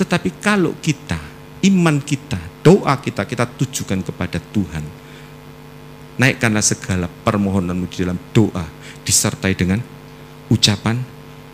[0.00, 1.20] Tetapi kalau kita,
[1.68, 4.84] iman kita doa kita kita tujukan kepada Tuhan.
[6.20, 8.68] Naikkanlah segala permohonanmu di dalam doa
[9.04, 9.80] disertai dengan
[10.52, 11.00] ucapan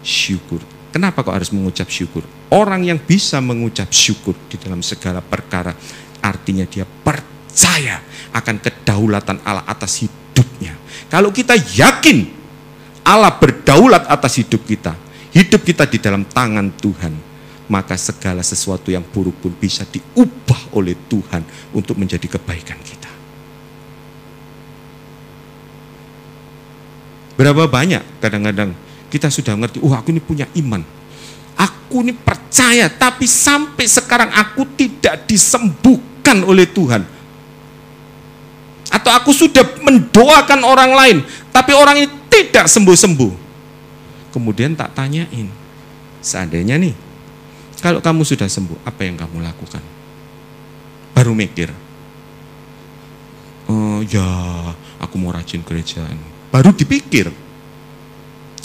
[0.03, 0.76] syukur.
[0.97, 2.25] Kenapa kau harus mengucap syukur?
[2.49, 5.77] Orang yang bisa mengucap syukur di dalam segala perkara
[6.25, 8.01] artinya dia percaya
[8.33, 10.73] akan kedaulatan Allah atas hidupnya.
[11.13, 12.33] Kalau kita yakin
[13.05, 14.97] Allah berdaulat atas hidup kita,
[15.37, 17.13] hidup kita di dalam tangan Tuhan,
[17.69, 21.45] maka segala sesuatu yang buruk pun bisa diubah oleh Tuhan
[21.77, 23.13] untuk menjadi kebaikan kita.
[27.37, 30.83] Berapa banyak kadang-kadang kita sudah ngerti, oh aku ini punya iman.
[31.57, 37.07] Aku ini percaya, tapi sampai sekarang aku tidak disembuhkan oleh Tuhan.
[38.93, 41.19] Atau aku sudah mendoakan orang lain,
[41.51, 43.33] tapi orang ini tidak sembuh-sembuh.
[44.35, 45.49] Kemudian tak tanyain,
[46.21, 47.07] seandainya nih
[47.81, 49.85] kalau kamu sudah sembuh, apa yang kamu lakukan?
[51.13, 51.71] Baru mikir.
[53.69, 54.27] Oh ya,
[54.99, 56.17] aku mau rajin kerjaan.
[56.49, 57.29] Baru dipikir.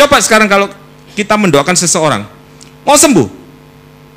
[0.02, 0.66] Coba sekarang kalau
[1.14, 2.26] kita mendoakan seseorang,
[2.82, 3.30] mau sembuh?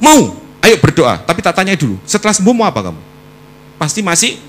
[0.01, 0.33] Mau,
[0.65, 1.21] ayo berdoa.
[1.21, 3.03] Tapi tak tanya dulu, setelah sembuh mau apa kamu?
[3.77, 4.41] Pasti masih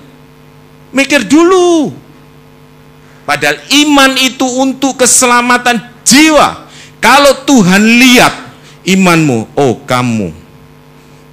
[0.96, 1.92] mikir dulu.
[3.28, 5.76] Padahal iman itu untuk keselamatan
[6.08, 6.64] jiwa.
[7.04, 8.32] Kalau Tuhan lihat
[8.88, 10.32] imanmu, oh kamu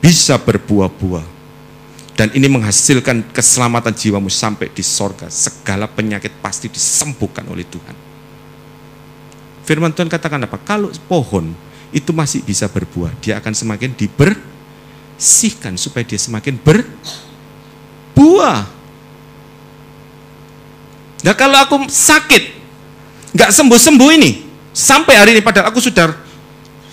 [0.04, 1.24] bisa berbuah-buah.
[2.20, 5.32] Dan ini menghasilkan keselamatan jiwamu sampai di sorga.
[5.32, 8.13] Segala penyakit pasti disembuhkan oleh Tuhan.
[9.64, 10.60] Firman Tuhan katakan apa?
[10.60, 11.56] Kalau pohon
[11.96, 17.00] itu masih bisa berbuah, dia akan semakin dibersihkan supaya dia semakin berbuah.
[21.24, 22.44] Nah kalau aku sakit,
[23.32, 24.44] nggak sembuh-sembuh ini,
[24.76, 26.12] sampai hari ini padahal aku sudah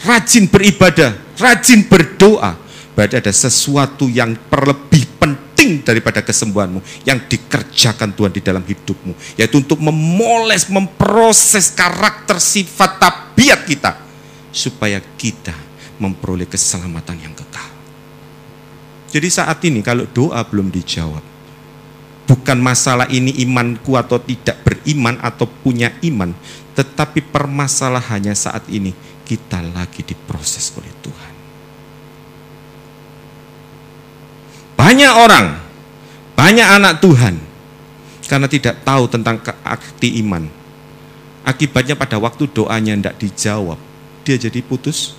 [0.06, 2.54] rajin beribadah, rajin berdoa,
[2.94, 9.12] berarti ada sesuatu yang perlebih penting penting daripada kesembuhanmu yang dikerjakan Tuhan di dalam hidupmu,
[9.36, 13.92] yaitu untuk memoles, memproses karakter, sifat, tabiat kita
[14.48, 15.52] supaya kita
[16.00, 17.68] memperoleh keselamatan yang kekal.
[19.12, 21.20] Jadi saat ini kalau doa belum dijawab,
[22.24, 26.32] bukan masalah ini imanku atau tidak beriman atau punya iman,
[26.72, 28.96] tetapi permasalahannya saat ini
[29.28, 31.19] kita lagi diproses oleh Tuhan.
[34.90, 35.54] Banyak orang,
[36.34, 37.38] banyak anak Tuhan
[38.26, 40.50] karena tidak tahu tentang arti iman.
[41.46, 43.78] Akibatnya pada waktu doanya tidak dijawab,
[44.26, 45.14] dia jadi putus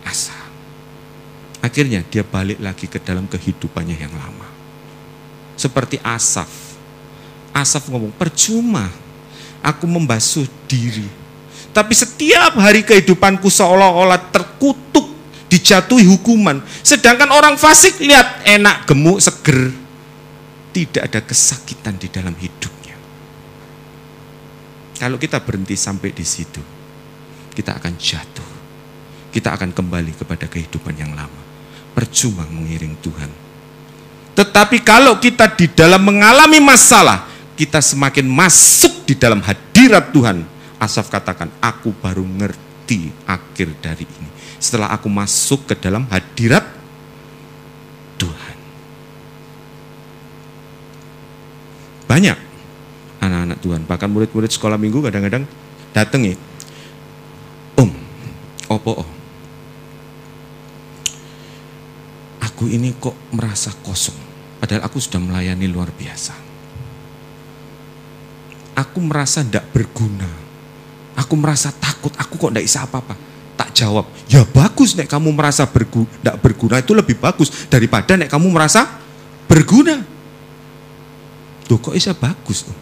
[0.00, 0.32] asa.
[1.60, 4.48] Akhirnya dia balik lagi ke dalam kehidupannya yang lama.
[5.60, 6.48] Seperti Asaf.
[7.52, 8.88] Asaf ngomong, percuma
[9.60, 11.04] aku membasuh diri.
[11.76, 15.09] Tapi setiap hari kehidupanku seolah-olah terkutuk,
[15.50, 16.62] dijatuhi hukuman.
[16.86, 19.74] Sedangkan orang fasik lihat enak, gemuk, seger.
[20.70, 22.94] Tidak ada kesakitan di dalam hidupnya.
[24.94, 26.62] Kalau kita berhenti sampai di situ,
[27.50, 28.50] kita akan jatuh.
[29.34, 31.50] Kita akan kembali kepada kehidupan yang lama
[31.92, 33.30] percuma mengiring Tuhan.
[34.34, 40.46] Tetapi kalau kita di dalam mengalami masalah, kita semakin masuk di dalam hadirat Tuhan.
[40.80, 44.29] Asaf katakan, aku baru ngerti akhir dari ini.
[44.60, 46.62] Setelah aku masuk ke dalam hadirat
[48.20, 48.56] Tuhan.
[52.04, 52.38] Banyak
[53.24, 55.48] anak-anak Tuhan, bahkan murid-murid sekolah minggu kadang-kadang
[55.96, 56.36] datang ya.
[57.80, 57.90] Om,
[58.68, 59.10] opo oh
[62.60, 64.20] aku ini kok merasa kosong.
[64.60, 66.36] Padahal aku sudah melayani luar biasa.
[68.76, 70.28] Aku merasa tidak berguna.
[71.16, 73.16] Aku merasa takut, aku kok tidak bisa apa-apa.
[73.60, 78.48] Tak jawab, ya bagus nek kamu merasa tidak berguna itu lebih bagus daripada nek kamu
[78.48, 78.88] merasa
[79.44, 80.00] berguna.
[81.68, 82.72] Tuh kok bisa bagus tuh.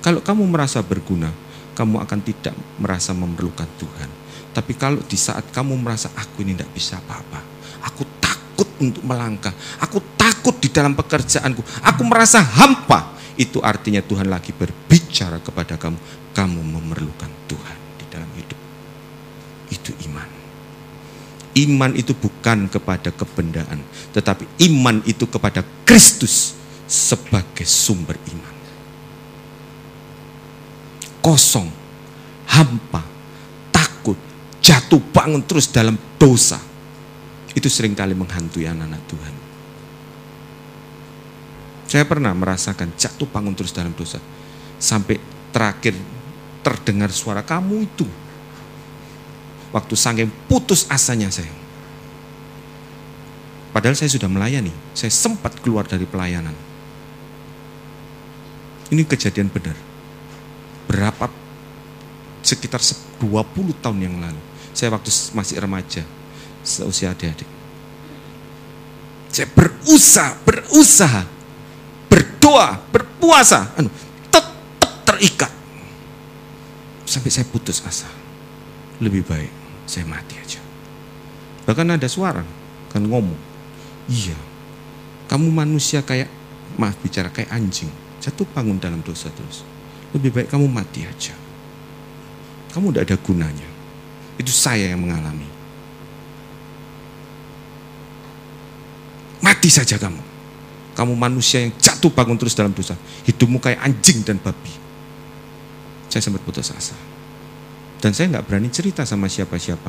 [0.00, 1.28] Kalau kamu merasa berguna,
[1.76, 4.08] kamu akan tidak merasa memerlukan Tuhan.
[4.56, 7.44] Tapi kalau di saat kamu merasa aku ini tidak bisa apa-apa,
[7.84, 9.52] aku takut untuk melangkah.
[9.84, 11.60] Aku takut di dalam pekerjaanku.
[11.84, 13.12] Aku merasa hampa.
[13.36, 16.00] Itu artinya Tuhan lagi berbicara kepada kamu.
[16.32, 17.83] Kamu memerlukan Tuhan.
[19.84, 20.28] Itu iman.
[21.54, 23.84] Iman itu bukan kepada kebendaan.
[24.16, 26.56] Tetapi iman itu kepada Kristus
[26.88, 28.56] sebagai sumber iman.
[31.20, 31.68] Kosong,
[32.48, 33.04] hampa,
[33.68, 34.16] takut,
[34.64, 36.60] jatuh bangun terus dalam dosa
[37.54, 39.34] itu sering kali menghantui anak-anak Tuhan.
[41.86, 44.18] Saya pernah merasakan jatuh bangun terus dalam dosa.
[44.82, 45.22] Sampai
[45.54, 45.94] terakhir
[46.66, 48.23] terdengar suara kamu itu.
[49.74, 51.50] Waktu saking putus asanya saya.
[53.74, 54.70] Padahal saya sudah melayani.
[54.94, 56.54] Saya sempat keluar dari pelayanan.
[58.94, 59.74] Ini kejadian benar.
[60.86, 61.26] Berapa
[62.46, 62.78] sekitar
[63.18, 64.38] 20 tahun yang lalu.
[64.70, 66.06] Saya waktu masih remaja
[66.62, 67.50] seusia adik-adik.
[69.34, 71.26] Saya berusaha, berusaha,
[72.06, 73.90] berdoa, berpuasa, anu,
[74.22, 74.46] tetap
[75.02, 75.50] terikat.
[77.10, 78.06] Sampai saya putus asa.
[79.02, 80.60] Lebih baik saya mati aja.
[81.64, 82.44] Bahkan ada suara
[82.92, 83.40] kan ngomong,
[84.06, 84.36] iya,
[85.26, 86.28] kamu manusia kayak,
[86.76, 87.88] maaf bicara kayak anjing,
[88.20, 89.64] jatuh bangun dalam dosa terus.
[90.14, 91.34] Lebih baik kamu mati aja.
[92.70, 93.68] Kamu tidak ada gunanya.
[94.38, 95.46] Itu saya yang mengalami.
[99.42, 100.22] Mati saja kamu.
[100.94, 102.94] Kamu manusia yang jatuh bangun terus dalam dosa.
[103.26, 104.70] Hidupmu kayak anjing dan babi.
[106.06, 106.94] Saya sempat putus asa.
[108.04, 109.88] Dan saya nggak berani cerita sama siapa-siapa.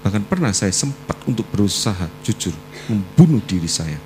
[0.00, 2.56] Bahkan pernah saya sempat untuk berusaha jujur
[2.88, 4.00] membunuh diri saya.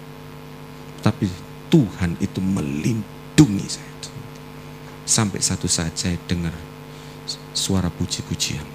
[0.98, 1.30] Tapi
[1.70, 3.86] Tuhan itu melindungi saya.
[5.06, 6.50] Sampai satu saat saya dengar
[7.54, 8.66] suara puji-pujian.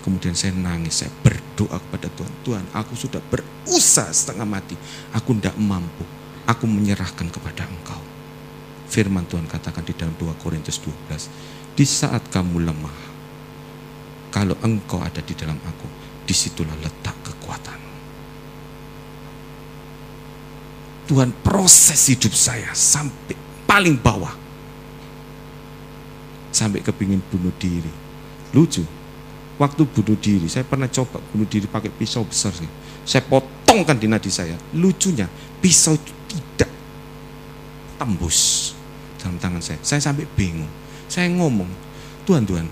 [0.00, 2.32] Kemudian saya nangis, saya berdoa kepada Tuhan.
[2.42, 4.74] Tuhan, aku sudah berusaha setengah mati.
[5.12, 6.08] Aku tidak mampu.
[6.48, 8.00] Aku menyerahkan kepada Engkau.
[8.90, 11.61] Firman Tuhan katakan di dalam 2 Korintus 12.
[11.72, 12.98] Di saat kamu lemah,
[14.28, 15.88] kalau engkau ada di dalam aku,
[16.24, 17.80] di situlah letak kekuatan.
[21.08, 23.36] Tuhan proses hidup saya sampai
[23.68, 24.32] paling bawah.
[26.52, 27.92] Sampai kepingin bunuh diri.
[28.52, 28.84] Lucu,
[29.56, 32.68] waktu bunuh diri, saya pernah coba bunuh diri pakai pisau besar sih.
[33.04, 34.56] Saya potongkan di nadi saya.
[34.76, 35.26] Lucunya,
[35.60, 36.70] pisau itu tidak
[37.96, 38.72] tembus
[39.16, 39.80] dalam tangan saya.
[39.80, 40.81] Saya sampai bingung.
[41.12, 41.68] Saya ngomong,
[42.24, 42.64] Tuhan Tuhan,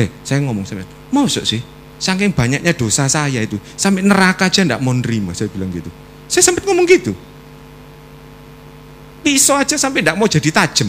[0.00, 1.60] eh saya ngomong sama mau sih,
[2.00, 5.92] saking banyaknya dosa saya itu, sampai neraka aja enggak mau nerima, saya bilang gitu.
[6.24, 7.12] Saya sempat ngomong gitu.
[9.20, 10.88] Pisau aja sampai tidak mau jadi tajam.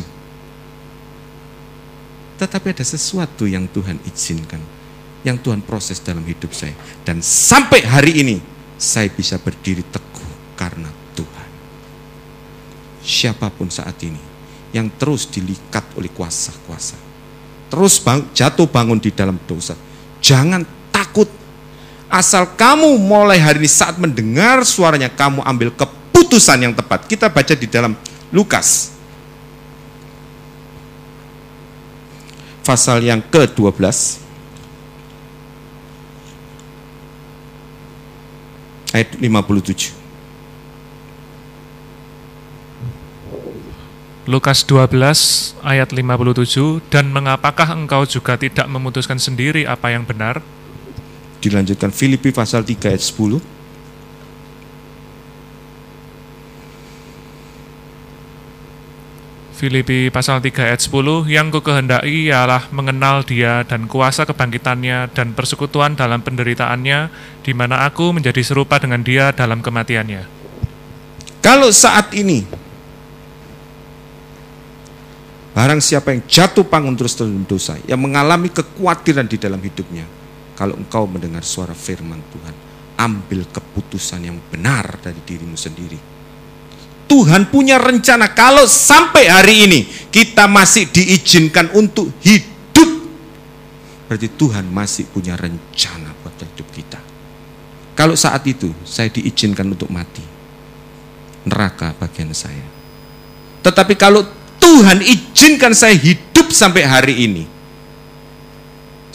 [2.38, 4.62] Tetapi ada sesuatu yang Tuhan izinkan.
[5.26, 6.78] Yang Tuhan proses dalam hidup saya.
[7.02, 8.38] Dan sampai hari ini,
[8.78, 11.50] saya bisa berdiri teguh karena Tuhan.
[13.02, 14.22] Siapa pun saat ini,
[14.76, 17.00] yang terus dilikat oleh kuasa-kuasa.
[17.68, 19.76] Terus bang, jatuh bangun di dalam dosa.
[20.24, 21.28] Jangan takut.
[22.08, 27.04] Asal kamu mulai hari ini saat mendengar suaranya, kamu ambil keputusan yang tepat.
[27.04, 27.92] Kita baca di dalam
[28.32, 28.96] Lukas.
[32.64, 33.80] Pasal yang ke-12.
[38.96, 39.97] Ayat 57.
[44.28, 50.44] Lukas 12 ayat 57 dan mengapakah engkau juga tidak memutuskan sendiri apa yang benar?
[51.40, 53.40] Dilanjutkan Filipi pasal 3 ayat 10.
[59.56, 65.32] Filipi pasal 3 ayat 10 yang ku kehendaki ialah mengenal dia dan kuasa kebangkitannya dan
[65.40, 67.00] persekutuan dalam penderitaannya
[67.48, 70.28] di mana aku menjadi serupa dengan dia dalam kematiannya.
[71.40, 72.67] Kalau saat ini
[75.58, 80.06] barang siapa yang jatuh bangun terus dalam dosa, yang mengalami kekhawatiran di dalam hidupnya,
[80.54, 82.54] kalau engkau mendengar suara firman Tuhan,
[83.02, 86.18] ambil keputusan yang benar dari dirimu sendiri
[87.08, 89.80] Tuhan punya rencana kalau sampai hari ini
[90.12, 92.92] kita masih diizinkan untuk hidup.
[94.12, 97.00] Berarti Tuhan masih punya rencana buat hidup kita.
[97.96, 100.22] Kalau saat itu saya diizinkan untuk mati,
[101.48, 102.68] neraka bagian saya.
[103.64, 104.22] Tetapi kalau
[104.68, 107.48] Tuhan izinkan saya hidup sampai hari ini,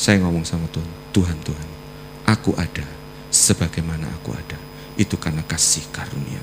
[0.00, 1.68] saya ngomong sama Tuhan, Tuhan, Tuhan,
[2.24, 2.88] aku ada
[3.28, 4.56] sebagaimana aku ada.
[4.96, 6.40] Itu karena kasih karunia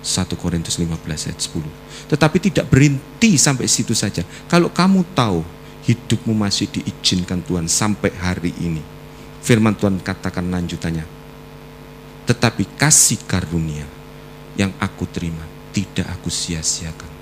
[0.00, 0.96] 1 Korintus 15
[1.28, 2.08] ayat 10.
[2.08, 4.24] Tetapi tidak berhenti sampai situ saja.
[4.48, 5.44] Kalau kamu tahu
[5.84, 8.80] hidupmu masih diizinkan Tuhan sampai hari ini.
[9.44, 11.04] Firman Tuhan katakan lanjutannya.
[12.24, 13.84] Tetapi kasih karunia
[14.56, 15.44] yang aku terima
[15.76, 17.17] tidak aku sia-siakan.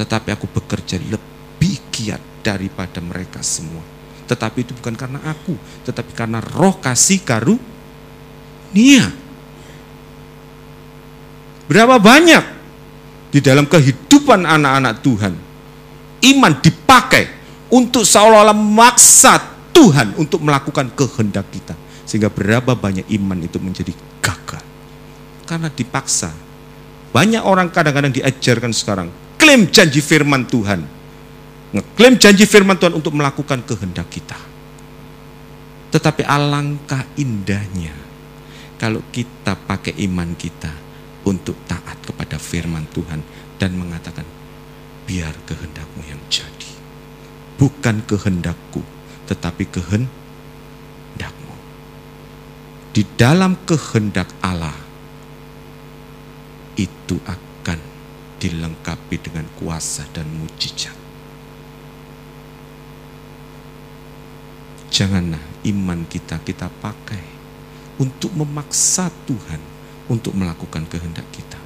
[0.00, 3.84] Tetapi aku bekerja lebih giat daripada mereka semua.
[4.24, 5.52] Tetapi itu bukan karena aku,
[5.84, 7.60] tetapi karena roh kasih karunia
[11.70, 12.44] Berapa banyak
[13.30, 15.34] di dalam kehidupan anak-anak Tuhan
[16.20, 17.24] iman dipakai
[17.70, 19.38] untuk seolah-olah memaksa
[19.70, 21.78] Tuhan untuk melakukan kehendak kita.
[22.04, 24.62] Sehingga berapa banyak iman itu menjadi gagal.
[25.46, 26.34] Karena dipaksa.
[27.14, 29.08] Banyak orang kadang-kadang diajarkan sekarang.
[29.40, 30.84] Klaim janji firman Tuhan.
[31.72, 34.36] Ngeklaim janji firman Tuhan untuk melakukan kehendak kita.
[35.90, 37.96] Tetapi alangkah indahnya
[38.76, 40.72] kalau kita pakai iman kita
[41.24, 43.20] untuk taat kepada firman Tuhan
[43.60, 44.24] dan mengatakan,
[45.04, 46.72] biar kehendakmu yang jadi.
[47.60, 48.80] Bukan kehendakku,
[49.28, 50.08] tetapi kehendakmu.
[52.96, 54.78] Di dalam kehendak Allah,
[56.80, 57.49] itu akan
[58.40, 60.96] dilengkapi dengan kuasa dan mujizat.
[64.90, 67.22] Janganlah iman kita kita pakai
[68.00, 69.60] untuk memaksa Tuhan
[70.10, 71.60] untuk melakukan kehendak kita.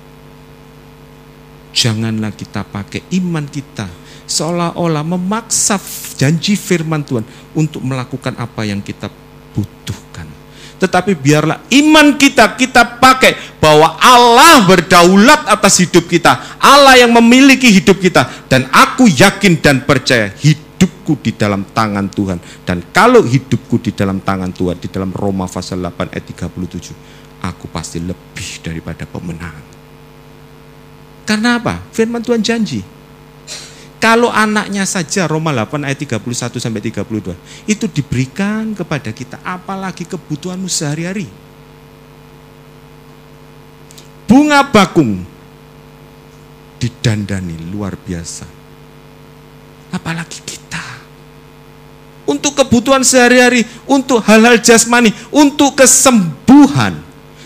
[1.74, 3.88] Janganlah kita pakai iman kita
[4.28, 5.80] seolah-olah memaksa
[6.16, 7.24] janji firman Tuhan
[7.56, 9.08] untuk melakukan apa yang kita
[9.56, 10.28] butuhkan.
[10.78, 16.58] Tetapi biarlah iman kita kita pakai bahwa Allah berdaulat atas hidup kita.
[16.60, 22.38] Allah yang memiliki hidup kita dan aku yakin dan percaya hidupku di dalam tangan Tuhan.
[22.62, 27.66] Dan kalau hidupku di dalam tangan Tuhan di dalam Roma pasal 8 ayat 37 aku
[27.68, 29.74] pasti lebih daripada pemenang.
[31.24, 31.80] Karena apa?
[31.92, 32.84] Firman Tuhan janji.
[33.96, 37.32] Kalau anaknya saja Roma 8 ayat 31 sampai 32
[37.64, 41.43] itu diberikan kepada kita apalagi kebutuhanmu sehari-hari.
[44.34, 45.22] Bunga bakung
[46.82, 48.42] didandani luar biasa.
[49.94, 50.82] Apalagi kita.
[52.26, 56.98] Untuk kebutuhan sehari-hari, untuk hal-hal jasmani, untuk kesembuhan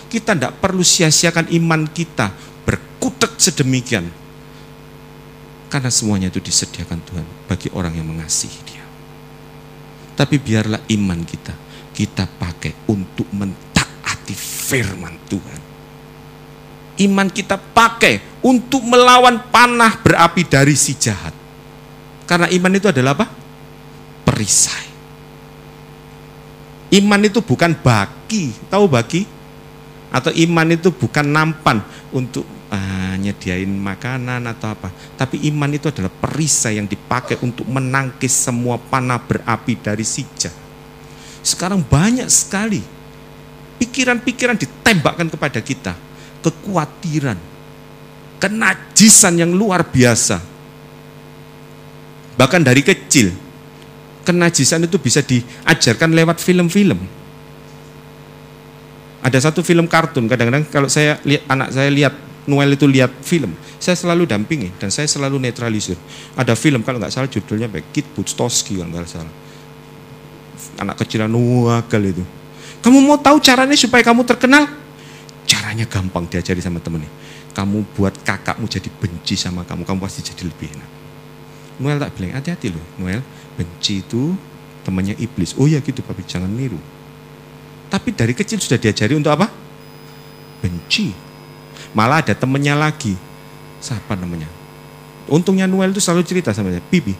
[0.09, 2.33] kita tidak perlu sia-siakan iman kita
[2.65, 4.09] berkutek sedemikian.
[5.69, 8.81] Karena semuanya itu disediakan Tuhan bagi orang yang mengasihi dia.
[10.17, 11.53] Tapi biarlah iman kita,
[11.93, 15.69] kita pakai untuk mentaati firman Tuhan.
[16.99, 21.31] Iman kita pakai untuk melawan panah berapi dari si jahat.
[22.27, 23.27] Karena iman itu adalah apa?
[24.27, 24.85] Perisai.
[26.89, 29.25] Iman itu bukan baki, tahu baki?
[30.09, 32.43] Atau iman itu bukan nampan untuk
[32.73, 34.89] ah, nyediain makanan atau apa.
[35.17, 40.53] Tapi iman itu adalah perisai yang dipakai untuk menangkis semua panah berapi dari sijah.
[41.45, 42.81] Sekarang banyak sekali
[43.79, 45.93] pikiran-pikiran ditembakkan kepada kita.
[46.39, 47.35] Kekhawatiran,
[48.39, 50.39] kenajisan yang luar biasa.
[52.39, 53.35] Bahkan dari kecil,
[54.23, 56.99] kenajisan itu bisa diajarkan lewat film-film.
[59.19, 62.13] Ada satu film kartun, kadang-kadang kalau saya lihat anak saya lihat
[62.47, 65.99] Noel itu lihat film, saya selalu dampingi dan saya selalu netralisir.
[66.39, 69.33] Ada film kalau nggak salah judulnya Kit Butstowski kalau nggak salah.
[70.79, 72.23] Anak kecilan nuagal itu.
[72.79, 74.71] Kamu mau tahu caranya supaya kamu terkenal?
[75.49, 77.09] Caranya gampang diajari sama temennya.
[77.57, 80.89] Kamu buat kakakmu jadi benci sama kamu, kamu pasti jadi lebih enak.
[81.81, 83.25] Noel tak bilang, hati-hati loh Noel,
[83.57, 84.37] benci itu
[84.85, 85.57] temannya iblis.
[85.57, 86.77] Oh ya gitu, tapi jangan niru.
[87.89, 89.49] Tapi dari kecil sudah diajari untuk apa?
[90.61, 91.09] Benci.
[91.97, 93.17] Malah ada temennya lagi.
[93.81, 94.45] Siapa namanya?
[95.25, 97.17] Untungnya Noel itu selalu cerita sama saya, Bibi,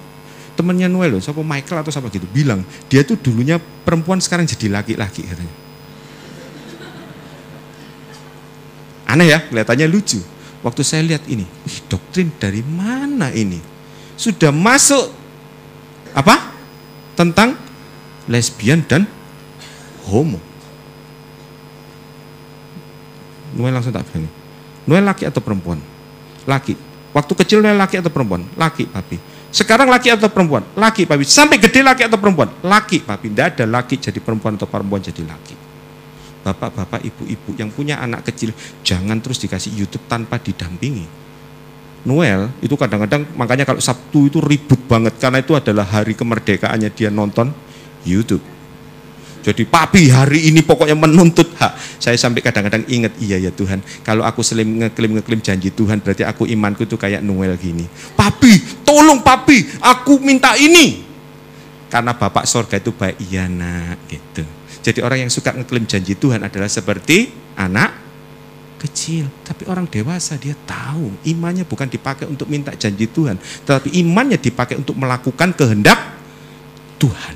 [0.54, 2.62] temennya Noel loh, siapa Michael atau siapa gitu, bilang,
[2.92, 5.69] dia tuh dulunya perempuan sekarang jadi laki-laki katanya.
[9.10, 10.22] Aneh ya, kelihatannya lucu.
[10.62, 11.48] Waktu saya lihat ini,
[11.90, 13.58] doktrin dari mana ini?
[14.14, 15.10] Sudah masuk
[16.14, 16.54] apa?
[17.18, 17.58] Tentang
[18.30, 19.10] lesbian dan
[20.06, 20.38] homo.
[23.58, 24.30] Noel langsung tak bilang,
[24.86, 25.82] Noel laki atau perempuan?
[26.46, 26.78] Laki.
[27.10, 28.46] Waktu kecil Noel laki atau perempuan?
[28.54, 29.18] Laki, papi.
[29.50, 30.62] Sekarang laki atau perempuan?
[30.78, 31.26] Laki, papi.
[31.26, 32.54] Sampai gede laki atau perempuan?
[32.62, 33.34] Laki, papi.
[33.34, 35.69] Tidak ada laki jadi perempuan atau perempuan jadi laki.
[36.50, 38.50] Bapak-bapak, ibu-ibu yang punya anak kecil,
[38.82, 41.06] jangan terus dikasih YouTube tanpa didampingi.
[42.10, 47.12] Noel itu kadang-kadang makanya kalau Sabtu itu ribut banget karena itu adalah hari kemerdekaannya dia
[47.12, 47.52] nonton
[48.08, 48.42] YouTube.
[49.40, 52.02] Jadi papi hari ini pokoknya menuntut hak.
[52.02, 56.28] Saya sampai kadang-kadang ingat, iya ya Tuhan, kalau aku selim ngeklaim ngeklaim janji Tuhan, berarti
[56.28, 57.88] aku imanku itu kayak Noel gini.
[58.20, 61.08] Papi, tolong papi, aku minta ini.
[61.88, 64.44] Karena Bapak sorga itu baik, iya nak, gitu.
[64.80, 67.92] Jadi orang yang suka ngeklaim janji Tuhan adalah seperti anak
[68.80, 69.28] kecil.
[69.44, 73.36] Tapi orang dewasa dia tahu imannya bukan dipakai untuk minta janji Tuhan.
[73.38, 76.00] Tetapi imannya dipakai untuk melakukan kehendak
[76.96, 77.36] Tuhan.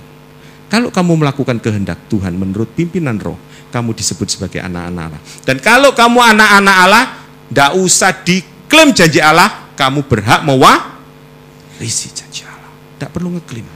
[0.72, 3.38] Kalau kamu melakukan kehendak Tuhan menurut pimpinan roh,
[3.70, 5.22] kamu disebut sebagai anak-anak Allah.
[5.46, 7.06] Dan kalau kamu anak-anak Allah,
[7.52, 12.74] tidak usah diklaim janji Allah, kamu berhak mewarisi janji Allah.
[12.98, 13.68] Tidak perlu ngeklaim.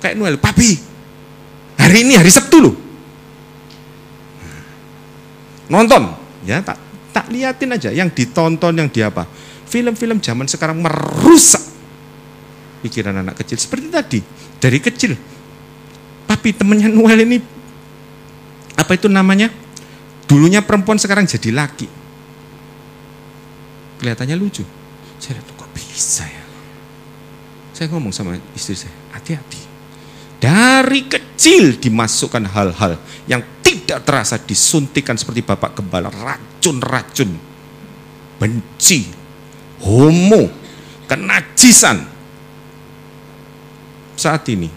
[0.00, 0.89] Kayak Noel, papi,
[1.80, 2.74] hari ini hari Sabtu loh.
[5.70, 6.12] Nonton,
[6.44, 6.76] ya tak
[7.10, 9.24] tak liatin aja yang ditonton yang di apa.
[9.70, 11.62] Film-film zaman sekarang merusak
[12.82, 14.20] pikiran anak kecil seperti tadi
[14.58, 15.14] dari kecil
[16.30, 17.38] tapi temennya Noel ini
[18.78, 19.50] apa itu namanya?
[20.30, 21.90] Dulunya perempuan sekarang jadi laki.
[23.98, 24.62] Kelihatannya lucu.
[25.18, 26.44] Saya kok bisa ya.
[27.76, 29.69] Saya ngomong sama istri saya, hati-hati.
[30.80, 32.96] Dari kecil dimasukkan hal-hal
[33.28, 37.36] yang tidak terasa disuntikan seperti bapak gembala, racun-racun,
[38.40, 39.04] benci,
[39.84, 40.48] homo,
[41.04, 42.00] kenajisan.
[44.16, 44.72] Saat ini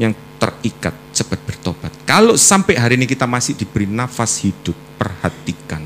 [0.00, 1.92] yang terikat, cepat bertobat.
[2.08, 5.84] Kalau sampai hari ini kita masih diberi nafas hidup, perhatikan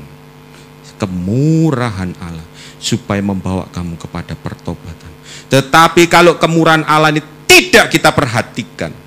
[0.95, 2.47] kemurahan Allah
[2.79, 5.11] supaya membawa kamu kepada pertobatan.
[5.51, 9.00] Tetapi kalau kemurahan Allah ini tidak kita perhatikan,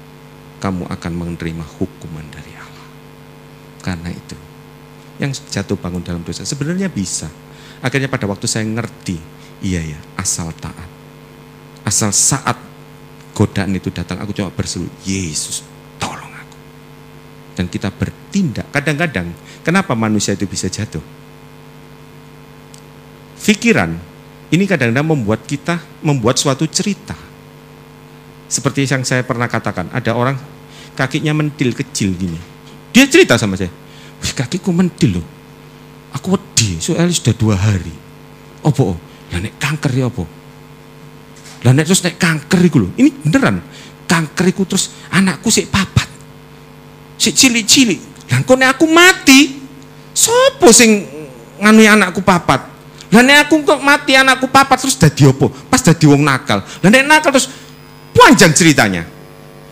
[0.64, 2.88] kamu akan menerima hukuman dari Allah.
[3.84, 4.32] Karena itu,
[5.20, 7.28] yang jatuh bangun dalam dosa sebenarnya bisa.
[7.84, 9.20] Akhirnya pada waktu saya ngerti,
[9.60, 10.88] iya ya, asal taat.
[11.84, 12.56] Asal saat
[13.36, 15.60] godaan itu datang, aku cuma berseru, Yesus
[16.00, 16.56] tolong aku.
[17.60, 18.72] Dan kita bertindak.
[18.72, 21.04] Kadang-kadang, kenapa manusia itu bisa jatuh?
[23.44, 23.92] Pikiran,
[24.48, 27.12] ini kadang-kadang membuat kita, membuat suatu cerita.
[28.48, 30.53] Seperti yang saya pernah katakan, ada orang
[30.94, 32.38] kakinya mentil kecil gini.
[32.94, 33.70] Dia cerita sama saya,
[34.22, 35.26] Wih, kakiku mentil loh.
[36.14, 37.90] Aku wedi, soalnya sudah dua hari.
[38.62, 38.96] Opo, oh,
[39.34, 40.24] lah nek kanker ya opo?
[41.66, 42.88] Lah nek terus nek kanker iku lho.
[42.94, 43.58] Ini beneran.
[44.06, 46.06] Kanker iku terus anakku sik papat.
[47.18, 48.30] Sik cilik-cilik.
[48.30, 49.58] Lah kok nek aku mati,
[50.14, 51.02] sopo sing
[51.58, 52.60] nganu anakku papat?
[53.10, 55.50] Lah nek aku kok mati anakku papat terus dadi opo?
[55.50, 56.62] Pas dadi wong nakal.
[56.62, 57.48] Lah nek nakal terus
[58.12, 59.13] panjang ceritanya.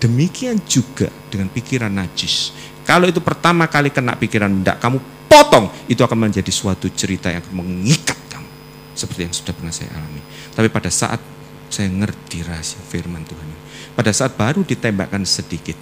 [0.03, 2.51] Demikian juga dengan pikiran najis.
[2.83, 4.99] Kalau itu pertama kali kena pikiran tidak kamu
[5.31, 8.51] potong, itu akan menjadi suatu cerita yang mengikat kamu.
[8.99, 10.19] Seperti yang sudah pernah saya alami.
[10.51, 11.23] Tapi pada saat
[11.71, 13.59] saya ngerti rahasia firman Tuhan ini.
[13.95, 15.79] Pada saat baru ditembakkan sedikit,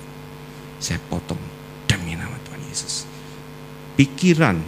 [0.76, 1.40] saya potong
[1.88, 3.08] demi nama Tuhan Yesus.
[3.96, 4.60] pikiran,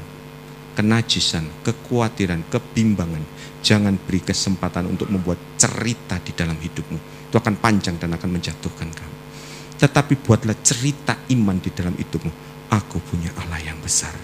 [0.77, 3.25] kenajisan, kekhawatiran, kebimbangan.
[3.61, 7.29] Jangan beri kesempatan untuk membuat cerita di dalam hidupmu.
[7.29, 9.22] Itu akan panjang dan akan menjatuhkan kamu.
[9.83, 12.31] Tetapi buatlah cerita iman di dalam hidupmu.
[12.71, 14.15] Aku punya Allah yang besar.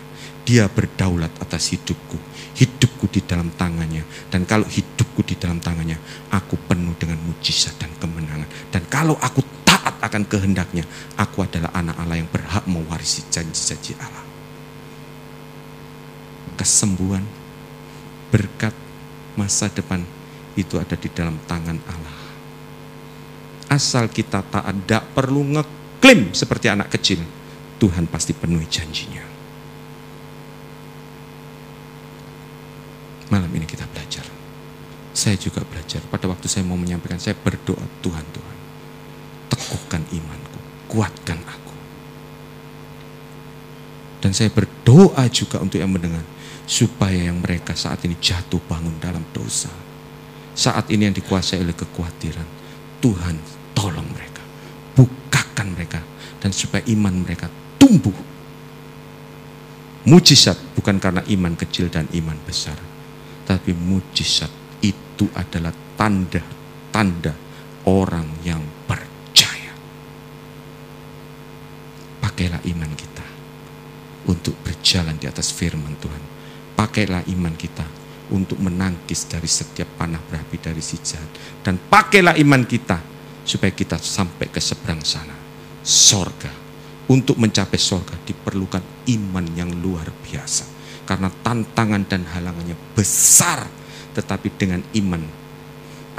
[0.47, 2.15] Dia berdaulat atas hidupku.
[2.55, 4.07] Hidupku di dalam tangannya.
[4.31, 5.99] Dan kalau hidupku di dalam tangannya,
[6.31, 8.47] aku penuh dengan mujizat dan kemenangan.
[8.71, 10.87] Dan kalau aku taat akan kehendaknya,
[11.19, 14.25] aku adalah anak Allah yang berhak mewarisi janji-janji Allah.
[16.55, 17.27] Kesembuhan,
[18.31, 18.73] berkat,
[19.35, 20.07] masa depan
[20.55, 22.18] itu ada di dalam tangan Allah.
[23.69, 27.21] Asal kita taat, tidak perlu ngeklaim seperti anak kecil.
[27.79, 29.23] Tuhan pasti penuhi janjinya.
[33.29, 34.25] Malam ini kita belajar.
[35.13, 36.01] Saya juga belajar.
[36.09, 38.57] Pada waktu saya mau menyampaikan, saya berdoa, Tuhan, Tuhan.
[39.53, 41.77] Teguhkan imanku, kuatkan aku.
[44.25, 46.25] Dan saya berdoa juga untuk yang mendengar
[46.69, 49.71] supaya yang mereka saat ini jatuh bangun dalam dosa.
[50.57, 52.49] Saat ini yang dikuasai oleh kekhawatiran.
[52.99, 54.43] Tuhan tolong mereka.
[54.99, 56.03] Bukakan mereka.
[56.43, 57.47] Dan supaya iman mereka
[57.79, 58.15] tumbuh.
[60.11, 62.75] Mujizat bukan karena iman kecil dan iman besar.
[63.47, 64.51] Tapi mujizat
[64.83, 67.35] itu adalah tanda-tanda
[67.87, 69.75] orang yang percaya.
[72.19, 73.27] Pakailah iman kita
[74.27, 76.39] untuk berjalan di atas firman Tuhan
[76.79, 77.83] pakailah iman kita
[78.31, 81.27] untuk menangkis dari setiap panah berapi dari si jahat.
[81.67, 83.03] Dan pakailah iman kita
[83.49, 85.33] supaya kita sampai ke seberang sana.
[85.81, 86.53] Sorga.
[87.09, 90.69] Untuk mencapai sorga diperlukan iman yang luar biasa.
[91.09, 93.65] Karena tantangan dan halangannya besar.
[94.13, 95.25] Tetapi dengan iman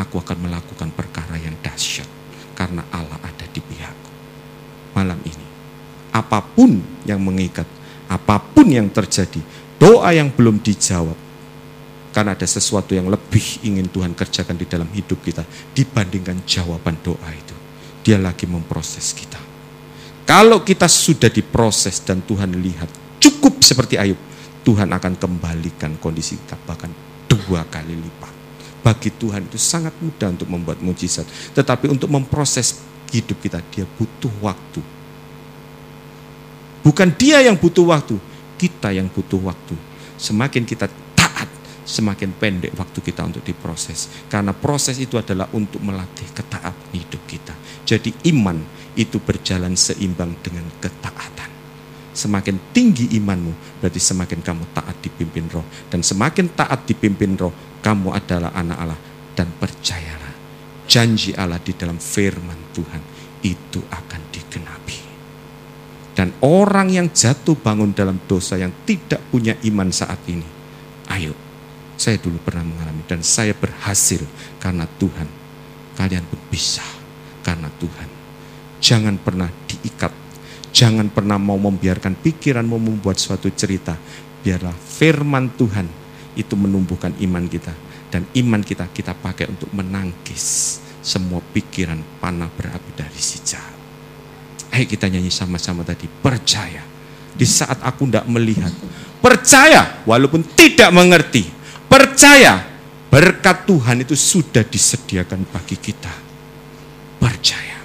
[0.02, 2.10] aku akan melakukan perkara yang dahsyat.
[2.58, 4.12] Karena Allah ada di pihakku.
[4.98, 5.46] Malam ini.
[6.10, 7.70] Apa pun yang mengikat,
[8.10, 9.38] apa pun yang terjadi,
[9.78, 11.29] doa yang belum dijawab
[12.10, 15.46] karena ada sesuatu yang lebih ingin Tuhan kerjakan di dalam hidup kita
[15.78, 17.56] dibandingkan jawaban doa itu.
[18.02, 19.38] Dia lagi memproses kita.
[20.26, 24.18] Kalau kita sudah diproses dan Tuhan lihat cukup seperti Ayub,
[24.62, 26.94] Tuhan akan kembalikan kondisi kita bahkan
[27.26, 28.34] dua kali lipat.
[28.80, 32.80] Bagi Tuhan itu sangat mudah untuk membuat mujizat, tetapi untuk memproses
[33.12, 34.82] hidup kita dia butuh waktu.
[36.86, 38.16] Bukan dia yang butuh waktu,
[38.56, 39.76] kita yang butuh waktu.
[40.16, 40.88] Semakin kita
[41.90, 44.30] semakin pendek waktu kita untuk diproses.
[44.30, 47.58] Karena proses itu adalah untuk melatih ketaatan hidup kita.
[47.82, 48.62] Jadi iman
[48.94, 51.50] itu berjalan seimbang dengan ketaatan.
[52.14, 55.66] Semakin tinggi imanmu, berarti semakin kamu taat dipimpin roh.
[55.90, 59.00] Dan semakin taat dipimpin roh, kamu adalah anak Allah.
[59.34, 60.36] Dan percayalah,
[60.86, 63.02] janji Allah di dalam firman Tuhan
[63.42, 65.00] itu akan digenapi.
[66.12, 70.44] Dan orang yang jatuh bangun dalam dosa yang tidak punya iman saat ini.
[71.08, 71.32] Ayo,
[72.00, 74.24] saya dulu pernah mengalami dan saya berhasil
[74.64, 75.28] karena Tuhan.
[76.00, 76.80] Kalian pun bisa
[77.44, 78.08] karena Tuhan.
[78.80, 80.16] Jangan pernah diikat.
[80.72, 84.00] Jangan pernah mau membiarkan pikiranmu membuat suatu cerita.
[84.40, 85.92] Biarlah firman Tuhan
[86.40, 87.76] itu menumbuhkan iman kita.
[88.08, 93.76] Dan iman kita kita pakai untuk menangkis semua pikiran panah berapi dari si jahat.
[94.72, 96.08] Ayo kita nyanyi sama-sama tadi.
[96.08, 96.80] Percaya.
[97.36, 98.72] Di saat aku tidak melihat.
[99.20, 101.59] Percaya walaupun tidak mengerti.
[101.90, 102.62] Percaya
[103.10, 106.14] berkat Tuhan itu sudah disediakan bagi kita.
[107.18, 107.82] Percaya.